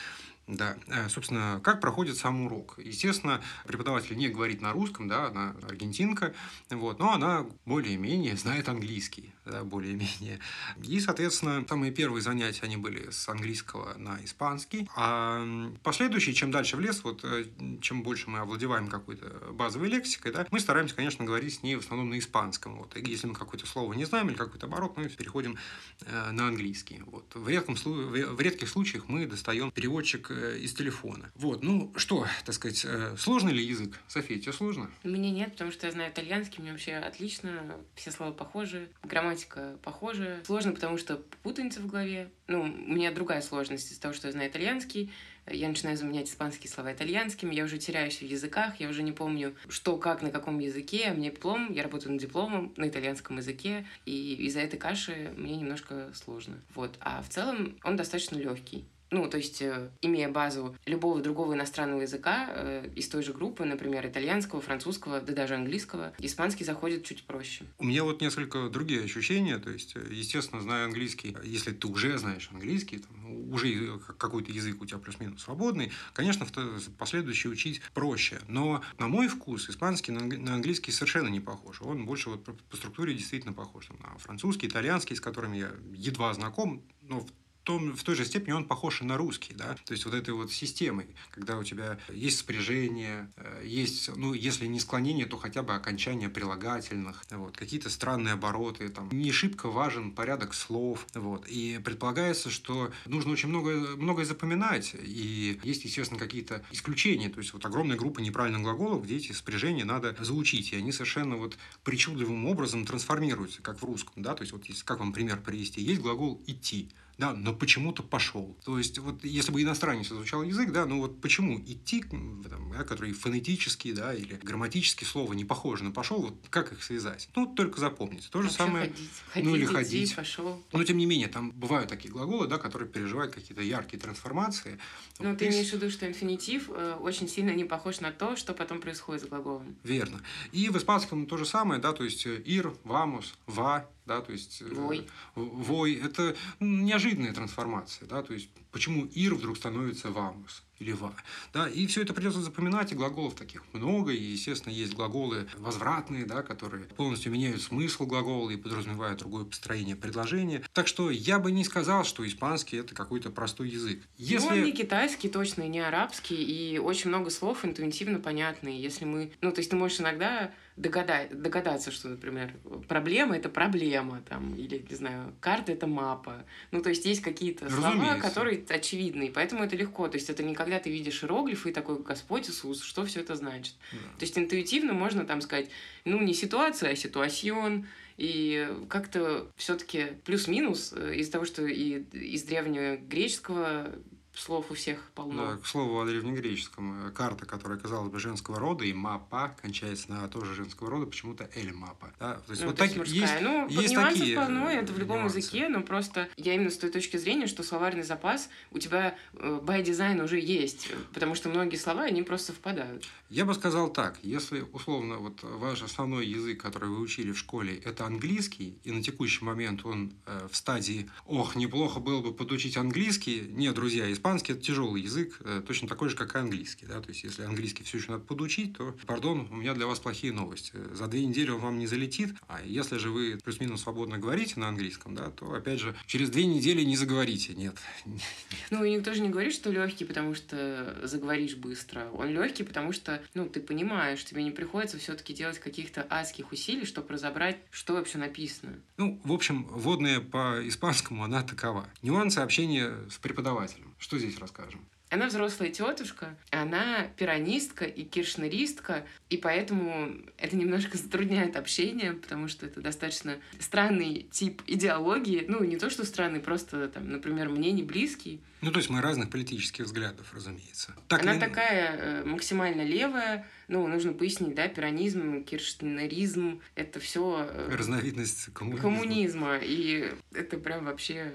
Да, 0.47 0.75
э, 0.87 1.07
собственно, 1.07 1.61
как 1.63 1.79
проходит 1.79 2.17
сам 2.17 2.45
урок? 2.45 2.75
Естественно, 2.77 3.41
преподаватель 3.65 4.17
не 4.17 4.27
говорит 4.27 4.61
на 4.61 4.73
русском, 4.73 5.07
да, 5.07 5.27
она 5.27 5.55
аргентинка, 5.63 6.33
вот, 6.69 6.99
но 6.99 7.13
она 7.13 7.45
более-менее 7.65 8.35
знает 8.35 8.67
английский, 8.67 9.33
да, 9.51 9.63
более-менее. 9.63 10.39
И, 10.83 10.99
соответственно, 10.99 11.63
самые 11.67 11.91
первые 11.91 12.21
занятия, 12.21 12.63
они 12.63 12.77
были 12.77 13.11
с 13.11 13.29
английского 13.29 13.95
на 13.97 14.17
испанский, 14.23 14.89
а 14.95 15.45
последующие, 15.83 16.33
чем 16.33 16.51
дальше 16.51 16.77
в 16.77 16.79
лес, 16.79 17.03
вот, 17.03 17.23
э, 17.23 17.45
чем 17.81 18.03
больше 18.03 18.29
мы 18.29 18.39
овладеваем 18.39 18.87
какой-то 18.87 19.51
базовой 19.51 19.89
лексикой, 19.89 20.31
да, 20.31 20.47
мы 20.49 20.59
стараемся, 20.59 20.95
конечно, 20.95 21.23
говорить 21.23 21.53
с 21.53 21.63
ней 21.63 21.75
в 21.75 21.79
основном 21.79 22.09
на 22.09 22.17
испанском, 22.17 22.77
вот, 22.77 22.97
и 22.97 23.07
если 23.07 23.27
мы 23.27 23.35
какое-то 23.35 23.67
слово 23.67 23.93
не 23.93 24.05
знаем 24.05 24.29
или 24.29 24.35
какой-то 24.35 24.65
оборот, 24.65 24.97
мы 24.97 25.07
переходим 25.07 25.57
э, 26.01 26.31
на 26.31 26.47
английский, 26.47 27.01
вот. 27.05 27.25
В, 27.35 27.47
редком, 27.47 27.75
в 27.75 28.41
редких 28.41 28.69
случаях 28.69 29.07
мы 29.07 29.27
достаем 29.27 29.69
переводчик 29.71 30.31
Э, 30.31 30.57
из 30.57 30.73
телефона. 30.73 31.31
Вот, 31.35 31.63
ну 31.63 31.91
что, 31.95 32.25
так 32.45 32.55
сказать, 32.55 32.85
сложный 33.17 33.53
ли 33.53 33.63
язык? 33.63 33.99
София, 34.07 34.39
тебе 34.39 34.53
сложно? 34.53 34.89
Мне 35.03 35.31
нет, 35.31 35.51
потому 35.51 35.71
что 35.71 35.87
я 35.87 35.91
знаю 35.91 36.11
итальянский, 36.11 36.61
мне 36.61 36.71
вообще 36.71 36.95
отлично, 36.95 37.77
все 37.95 38.11
слова 38.11 38.31
похожи, 38.31 38.89
грамматика 39.03 39.40
похожа. 39.81 40.39
Сложно, 40.45 40.71
потому 40.71 40.97
что 40.97 41.17
путаница 41.43 41.79
в 41.81 41.87
голове. 41.87 42.29
Ну, 42.47 42.61
у 42.61 42.65
меня 42.65 43.11
другая 43.11 43.41
сложность 43.41 43.91
из-за 43.91 44.01
того, 44.01 44.13
что 44.13 44.27
я 44.27 44.31
знаю 44.31 44.49
итальянский, 44.49 45.11
я 45.47 45.67
начинаю 45.67 45.97
заменять 45.97 46.29
испанские 46.29 46.71
слова 46.71 46.93
итальянскими, 46.93 47.55
я 47.55 47.63
уже 47.63 47.77
теряюсь 47.77 48.19
в 48.19 48.25
языках, 48.25 48.79
я 48.79 48.89
уже 48.89 49.03
не 49.03 49.11
помню, 49.11 49.55
что, 49.69 49.97
как, 49.97 50.21
на 50.21 50.31
каком 50.31 50.59
языке. 50.59 51.07
А 51.07 51.13
мне 51.13 51.31
диплом, 51.31 51.71
я 51.71 51.83
работаю 51.83 52.13
над 52.13 52.21
дипломом 52.21 52.73
на 52.77 52.87
итальянском 52.87 53.37
языке, 53.37 53.87
и 54.05 54.35
из-за 54.45 54.59
этой 54.59 54.77
каши 54.77 55.33
мне 55.35 55.55
немножко 55.57 56.11
сложно. 56.13 56.61
Вот. 56.75 56.95
А 56.99 57.21
в 57.23 57.29
целом 57.29 57.77
он 57.83 57.95
достаточно 57.95 58.35
легкий. 58.37 58.85
Ну, 59.11 59.27
то 59.27 59.35
есть, 59.35 59.61
э, 59.61 59.89
имея 60.01 60.29
базу 60.29 60.73
любого 60.85 61.21
другого 61.21 61.53
иностранного 61.53 62.01
языка 62.01 62.47
э, 62.49 62.89
из 62.95 63.09
той 63.09 63.23
же 63.23 63.33
группы, 63.33 63.65
например, 63.65 64.07
итальянского, 64.07 64.61
французского, 64.61 65.19
да 65.19 65.33
даже 65.33 65.55
английского, 65.55 66.13
испанский 66.17 66.63
заходит 66.63 67.03
чуть 67.03 67.23
проще. 67.23 67.65
У 67.77 67.83
меня 67.83 68.05
вот 68.05 68.21
несколько 68.21 68.69
другие 68.69 69.03
ощущения. 69.03 69.57
То 69.57 69.69
есть, 69.69 69.97
э, 69.97 70.07
естественно, 70.09 70.61
знаю 70.61 70.85
английский. 70.85 71.35
Если 71.43 71.71
ты 71.71 71.87
уже 71.89 72.17
знаешь 72.17 72.49
английский, 72.53 72.99
там, 72.99 73.51
уже 73.51 73.99
какой-то 74.17 74.49
язык 74.49 74.81
у 74.81 74.85
тебя 74.85 74.99
плюс-минус 74.99 75.43
свободный, 75.43 75.91
конечно, 76.13 76.45
в 76.45 76.91
последующий 76.97 77.49
учить 77.51 77.81
проще. 77.93 78.39
Но, 78.47 78.81
на 78.97 79.09
мой 79.09 79.27
вкус, 79.27 79.69
испанский 79.69 80.13
на 80.13 80.53
английский 80.53 80.93
совершенно 80.93 81.27
не 81.27 81.41
похож. 81.41 81.81
Он 81.81 82.05
больше 82.05 82.29
вот 82.29 82.45
по 82.45 82.77
структуре 82.77 83.13
действительно 83.13 83.51
похож 83.51 83.89
на 83.89 84.17
французский, 84.19 84.67
итальянский, 84.67 85.17
с 85.17 85.19
которыми 85.19 85.57
я 85.57 85.71
едва 85.93 86.33
знаком, 86.33 86.81
но 87.01 87.25
том, 87.63 87.95
в 87.95 88.03
той 88.03 88.15
же 88.15 88.25
степени 88.25 88.53
он 88.53 88.65
похож 88.65 89.01
и 89.01 89.05
на 89.05 89.17
русский, 89.17 89.53
да, 89.53 89.75
то 89.85 89.93
есть 89.93 90.05
вот 90.05 90.13
этой 90.13 90.33
вот 90.33 90.51
системой, 90.51 91.07
когда 91.31 91.57
у 91.57 91.63
тебя 91.63 91.99
есть 92.09 92.39
спряжение, 92.39 93.31
э, 93.37 93.63
есть, 93.65 94.09
ну, 94.15 94.33
если 94.33 94.65
не 94.65 94.79
склонение, 94.79 95.25
то 95.25 95.37
хотя 95.37 95.63
бы 95.63 95.73
окончание 95.73 96.29
прилагательных, 96.29 97.23
вот, 97.31 97.57
какие-то 97.57 97.89
странные 97.89 98.33
обороты, 98.33 98.89
там, 98.89 99.09
не 99.11 99.31
шибко 99.31 99.69
важен 99.69 100.11
порядок 100.11 100.53
слов, 100.53 101.05
вот, 101.13 101.47
и 101.47 101.79
предполагается, 101.83 102.49
что 102.49 102.91
нужно 103.05 103.31
очень 103.33 103.49
много, 103.49 103.95
многое 103.97 104.25
запоминать, 104.25 104.95
и 104.95 105.59
есть, 105.63 105.85
естественно, 105.85 106.19
какие-то 106.19 106.63
исключения, 106.71 107.29
то 107.29 107.39
есть 107.39 107.53
вот 107.53 107.65
огромная 107.65 107.97
группа 107.97 108.19
неправильных 108.19 108.61
глаголов, 108.61 109.03
где 109.03 109.17
эти 109.17 109.31
спряжения 109.31 109.85
надо 109.85 110.15
заучить, 110.19 110.73
и 110.73 110.75
они 110.75 110.91
совершенно 110.91 111.35
вот 111.35 111.57
причудливым 111.83 112.45
образом 112.47 112.85
трансформируются, 112.85 113.61
как 113.61 113.79
в 113.79 113.85
русском, 113.85 114.23
да, 114.23 114.33
то 114.35 114.41
есть 114.41 114.53
вот 114.53 114.65
есть, 114.65 114.83
как 114.83 114.99
вам 114.99 115.13
пример 115.13 115.41
привести, 115.41 115.81
есть 115.81 116.01
глагол 116.01 116.41
«идти», 116.47 116.89
да, 117.21 117.33
но 117.35 117.53
почему-то 117.53 118.01
пошел. 118.01 118.57
То 118.65 118.79
есть, 118.79 118.97
вот 118.97 119.23
если 119.23 119.51
бы 119.51 119.61
иностранец 119.61 120.11
изучал 120.11 120.41
язык, 120.41 120.71
да, 120.71 120.87
ну 120.87 121.01
вот 121.01 121.21
почему 121.21 121.59
идти, 121.59 122.01
там, 122.01 122.41
да, 122.41 122.83
который 122.83 123.13
фонетически, 123.13 123.93
да, 123.93 124.15
или 124.15 124.39
грамматически 124.41 125.03
слово 125.03 125.33
не 125.33 125.45
похоже 125.45 125.83
на 125.83 125.91
пошел, 125.91 126.19
вот 126.19 126.33
как 126.49 126.71
их 126.71 126.83
связать? 126.83 127.29
Ну, 127.35 127.45
только 127.45 127.79
запомнить. 127.79 128.27
То 128.31 128.41
же 128.41 128.47
Вообще 128.47 128.57
самое. 128.57 128.89
Ходить, 128.89 129.09
ходить, 129.33 129.49
ну, 129.49 129.55
или 129.55 129.65
идти, 129.65 129.73
ходить. 129.73 130.15
Пошел. 130.15 130.63
Но 130.73 130.83
тем 130.83 130.97
не 130.97 131.05
менее, 131.05 131.27
там 131.27 131.51
бывают 131.51 131.91
такие 131.91 132.11
глаголы, 132.11 132.47
да, 132.47 132.57
которые 132.57 132.89
переживают 132.89 133.35
какие-то 133.35 133.61
яркие 133.61 134.01
трансформации. 134.01 134.79
Ну, 135.19 135.29
вот 135.29 135.37
ты 135.37 135.47
имеешь 135.47 135.69
в 135.69 135.73
виду, 135.73 135.91
что 135.91 136.07
инфинитив 136.07 136.71
э, 136.71 136.97
очень 136.99 137.29
сильно 137.29 137.51
не 137.51 137.65
похож 137.65 137.99
на 137.99 138.11
то, 138.11 138.35
что 138.35 138.55
потом 138.55 138.81
происходит 138.81 139.21
с 139.21 139.25
глаголом. 139.27 139.75
Верно. 139.83 140.23
И 140.51 140.69
в 140.69 140.77
испанском 140.77 141.27
то 141.27 141.37
же 141.37 141.45
самое, 141.45 141.79
да, 141.79 141.93
то 141.93 142.03
есть 142.03 142.25
ир, 142.25 142.73
вамус, 142.83 143.35
ва, 143.45 143.87
да, 144.05 144.21
то 144.21 144.31
есть 144.31 144.61
э, 144.61 144.65
вой. 144.65 145.07
вой 145.35 145.95
это 145.95 146.35
неожиданная 146.59 147.33
трансформация, 147.33 148.07
да, 148.07 148.21
то 148.23 148.33
есть 148.33 148.49
почему 148.71 149.05
ир 149.05 149.35
вдруг 149.35 149.57
становится 149.57 150.11
вамус 150.11 150.63
или 150.81 150.93
ва, 150.93 151.13
да, 151.53 151.69
и 151.69 151.85
все 151.85 152.01
это 152.01 152.13
придется 152.13 152.41
запоминать, 152.41 152.91
и 152.91 152.95
глаголов 152.95 153.35
таких 153.35 153.63
много, 153.71 154.11
и, 154.11 154.19
естественно, 154.19 154.73
есть 154.73 154.95
глаголы 154.95 155.47
возвратные, 155.57 156.25
да, 156.25 156.41
которые 156.41 156.85
полностью 156.85 157.31
меняют 157.31 157.61
смысл 157.61 158.07
глагола 158.07 158.49
и 158.49 158.57
подразумевают 158.57 159.19
другое 159.19 159.45
построение 159.45 159.95
предложения, 159.95 160.63
так 160.73 160.87
что 160.87 161.11
я 161.11 161.37
бы 161.37 161.51
не 161.51 161.63
сказал, 161.63 162.03
что 162.03 162.27
испанский 162.27 162.77
это 162.77 162.95
какой-то 162.95 163.29
простой 163.29 163.69
язык. 163.69 164.01
Если... 164.17 164.47
Ну, 164.47 164.55
он 164.55 164.63
не 164.63 164.71
китайский 164.71 165.29
точно, 165.29 165.67
не 165.67 165.79
арабский, 165.79 166.41
и 166.41 166.79
очень 166.79 167.09
много 167.09 167.29
слов 167.29 167.63
интуитивно 167.63 168.19
понятные, 168.19 168.81
если 168.81 169.05
мы, 169.05 169.31
ну, 169.41 169.51
то 169.51 169.59
есть 169.59 169.69
ты 169.69 169.75
можешь 169.75 169.99
иногда 169.99 170.51
догадать, 170.77 171.39
догадаться, 171.39 171.91
что, 171.91 172.09
например, 172.09 172.53
проблема— 172.87 173.35
это 173.37 173.49
проблема, 173.49 174.21
там, 174.27 174.55
или, 174.55 174.83
не 174.89 174.95
знаю, 174.95 175.35
карта— 175.39 175.71
это 175.73 175.85
мапа. 175.85 176.43
Ну, 176.71 176.81
то 176.81 176.89
есть 176.89 177.05
есть 177.05 177.21
какие-то 177.21 177.69
слова, 177.69 178.15
которые 178.15 178.57
очевидны, 178.69 179.31
поэтому 179.33 179.63
это 179.63 179.75
легко. 179.75 180.07
То 180.07 180.17
есть 180.17 180.29
это 180.29 180.43
не 180.43 180.53
когда 180.53 180.79
ты 180.79 180.91
видишь 180.91 181.23
иероглифы 181.23 181.69
и 181.69 181.73
такой, 181.73 181.99
Господь 181.99 182.49
Иисус, 182.49 182.83
что 182.83 183.05
все 183.05 183.21
это 183.21 183.35
значит? 183.35 183.75
Да. 183.91 183.97
То 184.19 184.25
есть 184.25 184.37
интуитивно 184.37 184.93
можно 184.93 185.25
там 185.25 185.41
сказать, 185.41 185.69
ну, 186.05 186.21
не 186.21 186.33
ситуация, 186.33 186.91
а 186.91 186.95
ситуацион, 186.95 187.87
и 188.17 188.69
как-то 188.89 189.47
все-таки 189.55 190.07
плюс-минус 190.25 190.93
э, 190.95 191.15
из-за 191.15 191.31
того, 191.31 191.45
что 191.45 191.65
и 191.65 192.03
из 192.13 192.43
древнегреческого 192.43 193.95
слов 194.33 194.71
у 194.71 194.73
всех 194.73 194.99
полно. 195.13 195.51
Да, 195.51 195.57
к 195.57 195.65
слову 195.65 195.99
о 195.99 196.05
древнегреческом. 196.05 197.07
Э, 197.07 197.11
карта, 197.11 197.45
которая, 197.45 197.77
казалось 197.77 198.11
бы, 198.11 198.19
женского 198.19 198.59
рода, 198.59 198.85
и 198.85 198.93
мапа 198.93 199.55
кончается 199.61 200.11
на 200.11 200.27
тоже 200.27 200.55
женского 200.55 200.89
рода, 200.89 201.05
почему-то 201.05 201.49
эль 201.55 201.73
мапа. 201.73 202.11
Да? 202.19 202.35
То 202.45 202.51
есть, 202.51 202.61
ну, 202.61 202.69
вот 202.69 202.77
то 202.77 202.87
так, 202.87 202.95
есть 202.95 203.11
Есть, 203.11 203.41
ну, 203.41 203.67
есть 203.67 203.93
нюансов 203.93 204.19
такие 204.19 204.35
полно, 204.35 204.69
это 204.69 204.93
в 204.93 204.99
любом 204.99 205.19
нюансы. 205.19 205.37
языке, 205.39 205.67
но 205.67 205.81
просто 205.81 206.29
я 206.37 206.55
именно 206.55 206.69
с 206.69 206.77
той 206.77 206.89
точки 206.89 207.17
зрения, 207.17 207.47
что 207.47 207.63
словарный 207.63 208.03
запас 208.03 208.49
у 208.71 208.79
тебя 208.79 209.15
э, 209.33 209.59
by 209.61 209.83
design 209.83 210.23
уже 210.23 210.39
есть, 210.39 210.89
потому 211.13 211.35
что 211.35 211.49
многие 211.49 211.77
слова, 211.77 212.03
они 212.03 212.23
просто 212.23 212.47
совпадают. 212.53 213.05
Я 213.29 213.45
бы 213.45 213.53
сказал 213.53 213.91
так, 213.91 214.19
если 214.23 214.65
условно 214.73 215.17
вот 215.17 215.43
ваш 215.43 215.83
основной 215.83 216.25
язык, 216.25 216.61
который 216.61 216.89
вы 216.89 216.99
учили 216.99 217.31
в 217.31 217.37
школе, 217.37 217.77
это 217.77 218.05
английский, 218.05 218.77
и 218.83 218.91
на 218.91 219.03
текущий 219.03 219.43
момент 219.43 219.85
он 219.85 220.13
э, 220.25 220.47
в 220.49 220.55
стадии 220.55 221.09
«ох, 221.25 221.55
неплохо 221.55 221.99
было 221.99 222.21
бы 222.21 222.33
подучить 222.33 222.77
английский», 222.77 223.41
нет, 223.49 223.75
друзья, 223.75 224.11
испанский– 224.11 224.21
это 224.37 224.61
тяжелый 224.61 225.01
язык, 225.01 225.37
э, 225.41 225.61
точно 225.65 225.87
такой 225.87 226.09
же, 226.09 226.15
как 226.15 226.35
и 226.35 226.39
английский. 226.39 226.85
Да? 226.85 227.01
То 227.01 227.09
есть, 227.09 227.23
если 227.23 227.43
английский 227.43 227.83
все 227.83 227.97
еще 227.97 228.11
надо 228.11 228.23
подучить, 228.23 228.77
то, 228.77 228.95
пардон, 229.05 229.47
у 229.51 229.55
меня 229.55 229.73
для 229.73 229.87
вас 229.87 229.99
плохие 229.99 230.33
новости. 230.33 230.73
За 230.93 231.07
две 231.07 231.25
недели 231.25 231.49
он 231.49 231.59
вам 231.59 231.79
не 231.79 231.87
залетит, 231.87 232.35
а 232.47 232.61
если 232.63 232.97
же 232.97 233.09
вы 233.09 233.37
плюс-минус 233.43 233.81
свободно 233.81 234.17
говорите 234.17 234.59
на 234.59 234.69
английском, 234.69 235.15
да, 235.15 235.29
то, 235.29 235.53
опять 235.53 235.79
же, 235.79 235.95
через 236.05 236.29
две 236.29 236.45
недели 236.45 236.83
не 236.83 236.95
заговорите. 236.95 237.53
Нет. 237.53 237.75
Ну, 238.69 238.83
и 238.85 238.95
никто 238.95 239.13
же 239.13 239.21
не 239.21 239.29
говорит, 239.29 239.53
что 239.53 239.69
легкий, 239.69 240.05
потому 240.05 240.33
что 240.33 241.01
заговоришь 241.03 241.55
быстро. 241.55 242.09
Он 242.13 242.29
легкий, 242.29 242.63
потому 242.63 242.93
что, 242.93 243.21
ну, 243.33 243.47
ты 243.47 243.59
понимаешь, 243.59 244.23
тебе 244.23 244.43
не 244.43 244.51
приходится 244.51 244.97
все-таки 244.97 245.33
делать 245.33 245.59
каких-то 245.59 246.05
адских 246.09 246.51
усилий, 246.51 246.85
чтобы 246.85 247.09
разобрать, 247.13 247.57
что 247.69 247.93
вообще 247.93 248.17
написано. 248.17 248.79
Ну, 248.97 249.19
в 249.23 249.33
общем, 249.33 249.65
вводная 249.65 250.19
по 250.19 250.59
испанскому, 250.67 251.23
она 251.23 251.43
такова. 251.43 251.87
Нюансы 252.01 252.39
общения 252.39 252.93
с 253.09 253.17
преподавателем. 253.17 253.90
Что 254.01 254.17
здесь 254.17 254.39
расскажем? 254.39 254.83
Она 255.11 255.27
взрослая 255.27 255.69
тетушка, 255.69 256.37
она 256.49 257.03
пиранистка 257.17 257.85
и 257.85 258.03
киршнеристка, 258.03 259.05
и 259.29 259.37
поэтому 259.37 260.15
это 260.37 260.55
немножко 260.55 260.97
затрудняет 260.97 261.55
общение, 261.55 262.13
потому 262.13 262.47
что 262.47 262.65
это 262.65 262.81
достаточно 262.81 263.37
странный 263.59 264.25
тип 264.31 264.63
идеологии. 264.67 265.45
Ну, 265.47 265.63
не 265.65 265.77
то, 265.77 265.89
что 265.89 266.05
странный, 266.05 266.39
просто, 266.39 266.87
там, 266.87 267.11
например, 267.11 267.49
мне 267.49 267.73
не 267.73 267.83
близкий. 267.83 268.41
Ну, 268.61 268.71
то 268.71 268.77
есть 268.77 268.89
мы 268.89 269.01
разных 269.01 269.29
политических 269.29 269.85
взглядов, 269.85 270.33
разумеется. 270.33 270.95
Так 271.09 271.23
Она 271.23 271.33
ли... 271.33 271.39
такая 271.39 271.97
э, 271.97 272.23
максимально 272.23 272.83
левая, 272.83 273.45
ну, 273.67 273.85
нужно 273.87 274.13
пояснить, 274.13 274.55
да, 274.55 274.67
пиранизм, 274.67 275.43
киршнеризм, 275.43 276.61
это 276.75 276.99
все 277.01 277.49
э, 277.49 277.75
разновидность 277.75 278.53
коммунизма. 278.53 278.81
коммунизма. 278.81 279.57
И 279.61 280.13
это 280.33 280.57
прям 280.57 280.85
вообще 280.85 281.33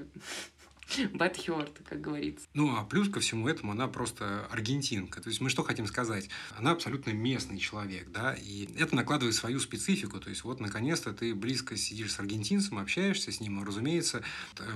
Бадхёрт, 1.13 1.81
как 1.89 2.01
говорится. 2.01 2.47
Ну, 2.55 2.77
а 2.77 2.85
плюс 2.85 3.09
ко 3.09 3.21
всему 3.21 3.49
этому 3.49 3.73
она 3.73 3.89
просто 3.89 4.47
аргентинка. 4.47 5.21
То 5.21 5.29
есть 5.29 5.41
мы 5.41 5.51
что 5.51 5.63
хотим 5.63 5.87
сказать? 5.87 6.29
Она 6.57 6.73
абсолютно 6.73 7.11
местный 7.11 7.59
человек, 7.59 8.11
да, 8.11 8.35
и 8.35 8.69
это 8.79 8.95
накладывает 8.95 9.35
свою 9.35 9.61
специфику. 9.61 10.21
То 10.21 10.31
есть 10.31 10.45
вот, 10.45 10.61
наконец-то, 10.61 11.13
ты 11.13 11.35
близко 11.35 11.77
сидишь 11.77 12.13
с 12.13 12.21
аргентинцем, 12.21 12.79
общаешься 12.79 13.33
с 13.33 13.41
ним, 13.41 13.63
разумеется. 13.63 14.23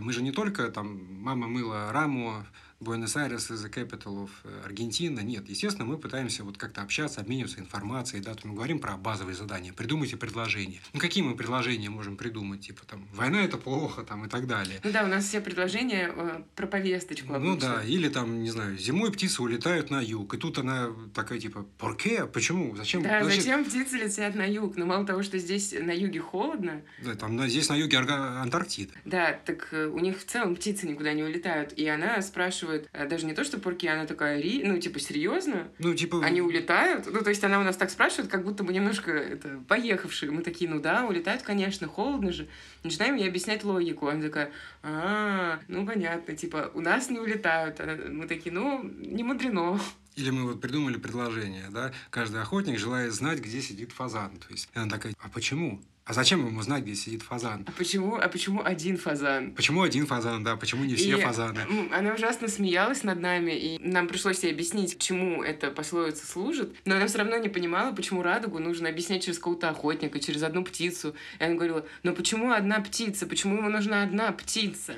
Мы 0.00 0.12
же 0.12 0.22
не 0.22 0.32
только 0.32 0.68
там 0.70 1.22
мама 1.22 1.46
мыла 1.46 1.92
раму, 1.92 2.44
Буэнос-Айрес 2.80 3.50
is 3.50 3.62
the 3.62 3.70
capital 3.70 4.24
of 4.24 4.30
э, 4.44 4.62
Аргентина. 4.64 5.20
Нет, 5.20 5.48
естественно, 5.48 5.84
мы 5.84 5.98
пытаемся 5.98 6.44
вот 6.44 6.56
как-то 6.56 6.80
общаться, 6.80 7.20
обмениваться 7.20 7.60
информацией, 7.60 8.22
да, 8.22 8.34
то 8.34 8.48
мы 8.48 8.54
говорим 8.54 8.78
про 8.78 8.96
базовые 8.96 9.34
задания, 9.34 9.72
придумайте 9.74 10.16
предложения. 10.16 10.80
Ну, 10.94 11.00
какие 11.00 11.22
мы 11.22 11.36
предложения 11.36 11.90
можем 11.90 12.16
придумать? 12.16 12.66
Типа 12.66 12.86
там, 12.86 13.06
война 13.12 13.44
это 13.44 13.58
плохо, 13.58 14.02
там, 14.02 14.24
и 14.24 14.28
так 14.28 14.46
далее. 14.46 14.80
Ну 14.82 14.90
да, 14.92 15.04
у 15.04 15.08
нас 15.08 15.26
все 15.26 15.42
предложения 15.42 16.10
э, 16.14 16.42
про 16.56 16.66
повесточку 16.66 17.34
обычно. 17.34 17.50
Ну 17.50 17.60
да, 17.60 17.84
или 17.84 18.08
там, 18.08 18.42
не 18.42 18.50
знаю, 18.50 18.78
зимой 18.78 19.12
птицы 19.12 19.42
улетают 19.42 19.90
на 19.90 20.00
юг, 20.00 20.32
и 20.32 20.38
тут 20.38 20.56
она 20.58 20.88
такая, 21.14 21.38
типа, 21.38 21.66
порке? 21.76 22.24
Почему? 22.24 22.74
Зачем? 22.76 23.02
Да, 23.02 23.22
зачем, 23.24 23.40
зачем 23.40 23.64
птицы 23.66 23.96
летят 23.98 24.34
на 24.34 24.46
юг? 24.46 24.76
Ну, 24.76 24.86
мало 24.86 25.04
того, 25.04 25.22
что 25.22 25.36
здесь 25.36 25.74
на 25.78 25.92
юге 25.92 26.20
холодно. 26.20 26.80
Да, 27.04 27.14
там 27.14 27.38
здесь 27.46 27.68
на 27.68 27.76
юге 27.76 27.98
Антарктида. 27.98 28.94
Да, 29.04 29.38
так 29.44 29.68
э, 29.72 29.86
у 29.86 29.98
них 29.98 30.18
в 30.18 30.24
целом 30.24 30.56
птицы 30.56 30.88
никуда 30.88 31.12
не 31.12 31.22
улетают. 31.22 31.74
И 31.74 31.86
она 31.86 32.22
спрашивает, 32.22 32.69
спрашивают, 32.70 32.88
э, 32.92 33.08
даже 33.08 33.26
не 33.26 33.34
то, 33.34 33.44
что 33.44 33.58
Порки, 33.58 33.86
она 33.86 34.06
такая, 34.06 34.40
Ри, 34.40 34.62
ну, 34.64 34.78
типа, 34.78 35.00
серьезно? 35.00 35.68
Ну, 35.78 35.94
типа... 35.94 36.24
Они 36.24 36.40
улетают? 36.40 37.06
Ну, 37.06 37.22
то 37.22 37.30
есть 37.30 37.42
она 37.44 37.60
у 37.60 37.64
нас 37.64 37.76
так 37.76 37.90
спрашивает, 37.90 38.30
как 38.30 38.44
будто 38.44 38.64
бы 38.64 38.72
немножко 38.72 39.10
это, 39.10 39.60
поехавшие. 39.68 40.30
Мы 40.30 40.42
такие, 40.42 40.70
ну 40.70 40.80
да, 40.80 41.04
улетают, 41.06 41.42
конечно, 41.42 41.86
холодно 41.86 42.32
же. 42.32 42.48
Начинаем 42.84 43.16
ей 43.16 43.28
объяснять 43.28 43.64
логику. 43.64 44.08
Она 44.08 44.22
такая, 44.22 44.50
а, 44.82 45.60
ну, 45.68 45.86
понятно, 45.86 46.36
типа, 46.36 46.70
у 46.74 46.80
нас 46.80 47.10
не 47.10 47.18
улетают. 47.18 47.80
Мы 48.08 48.26
такие, 48.26 48.52
ну, 48.52 48.82
не 48.84 49.22
мудрено. 49.22 49.78
Или 50.16 50.30
мы 50.30 50.44
вот 50.44 50.60
придумали 50.60 50.96
предложение, 50.98 51.66
да, 51.70 51.92
каждый 52.10 52.42
охотник 52.42 52.78
желает 52.78 53.12
знать, 53.12 53.38
где 53.38 53.62
сидит 53.62 53.92
фазан. 53.92 54.36
То 54.36 54.52
есть 54.52 54.68
она 54.74 54.88
такая, 54.90 55.14
а 55.18 55.28
почему? 55.28 55.80
А 56.10 56.12
зачем 56.12 56.44
ему 56.44 56.60
знать, 56.62 56.82
где 56.82 56.96
сидит 56.96 57.22
фазан? 57.22 57.64
А 57.68 57.70
почему, 57.70 58.16
а 58.16 58.26
почему 58.26 58.64
один 58.64 58.96
фазан? 58.96 59.52
Почему 59.52 59.82
один 59.82 60.06
фазан, 60.06 60.42
да? 60.42 60.56
Почему 60.56 60.84
не 60.84 60.96
все 60.96 61.16
и 61.16 61.20
фазаны? 61.20 61.60
Она 61.92 62.14
ужасно 62.14 62.48
смеялась 62.48 63.04
над 63.04 63.20
нами, 63.20 63.52
и 63.52 63.78
нам 63.78 64.08
пришлось 64.08 64.42
ей 64.42 64.50
объяснить, 64.52 64.98
чему 64.98 65.44
эта 65.44 65.70
пословица 65.70 66.26
служит. 66.26 66.74
Но 66.84 66.96
она 66.96 67.06
все 67.06 67.18
равно 67.18 67.36
не 67.36 67.48
понимала, 67.48 67.92
почему 67.94 68.24
радугу 68.24 68.58
нужно 68.58 68.88
объяснять 68.88 69.22
через 69.24 69.38
какого-то 69.38 69.68
охотника, 69.68 70.18
через 70.18 70.42
одну 70.42 70.64
птицу. 70.64 71.14
И 71.38 71.44
она 71.44 71.54
говорила, 71.54 71.86
но 72.02 72.12
почему 72.12 72.50
одна 72.50 72.80
птица? 72.80 73.28
Почему 73.28 73.58
ему 73.58 73.70
нужна 73.70 74.02
одна 74.02 74.32
птица? 74.32 74.94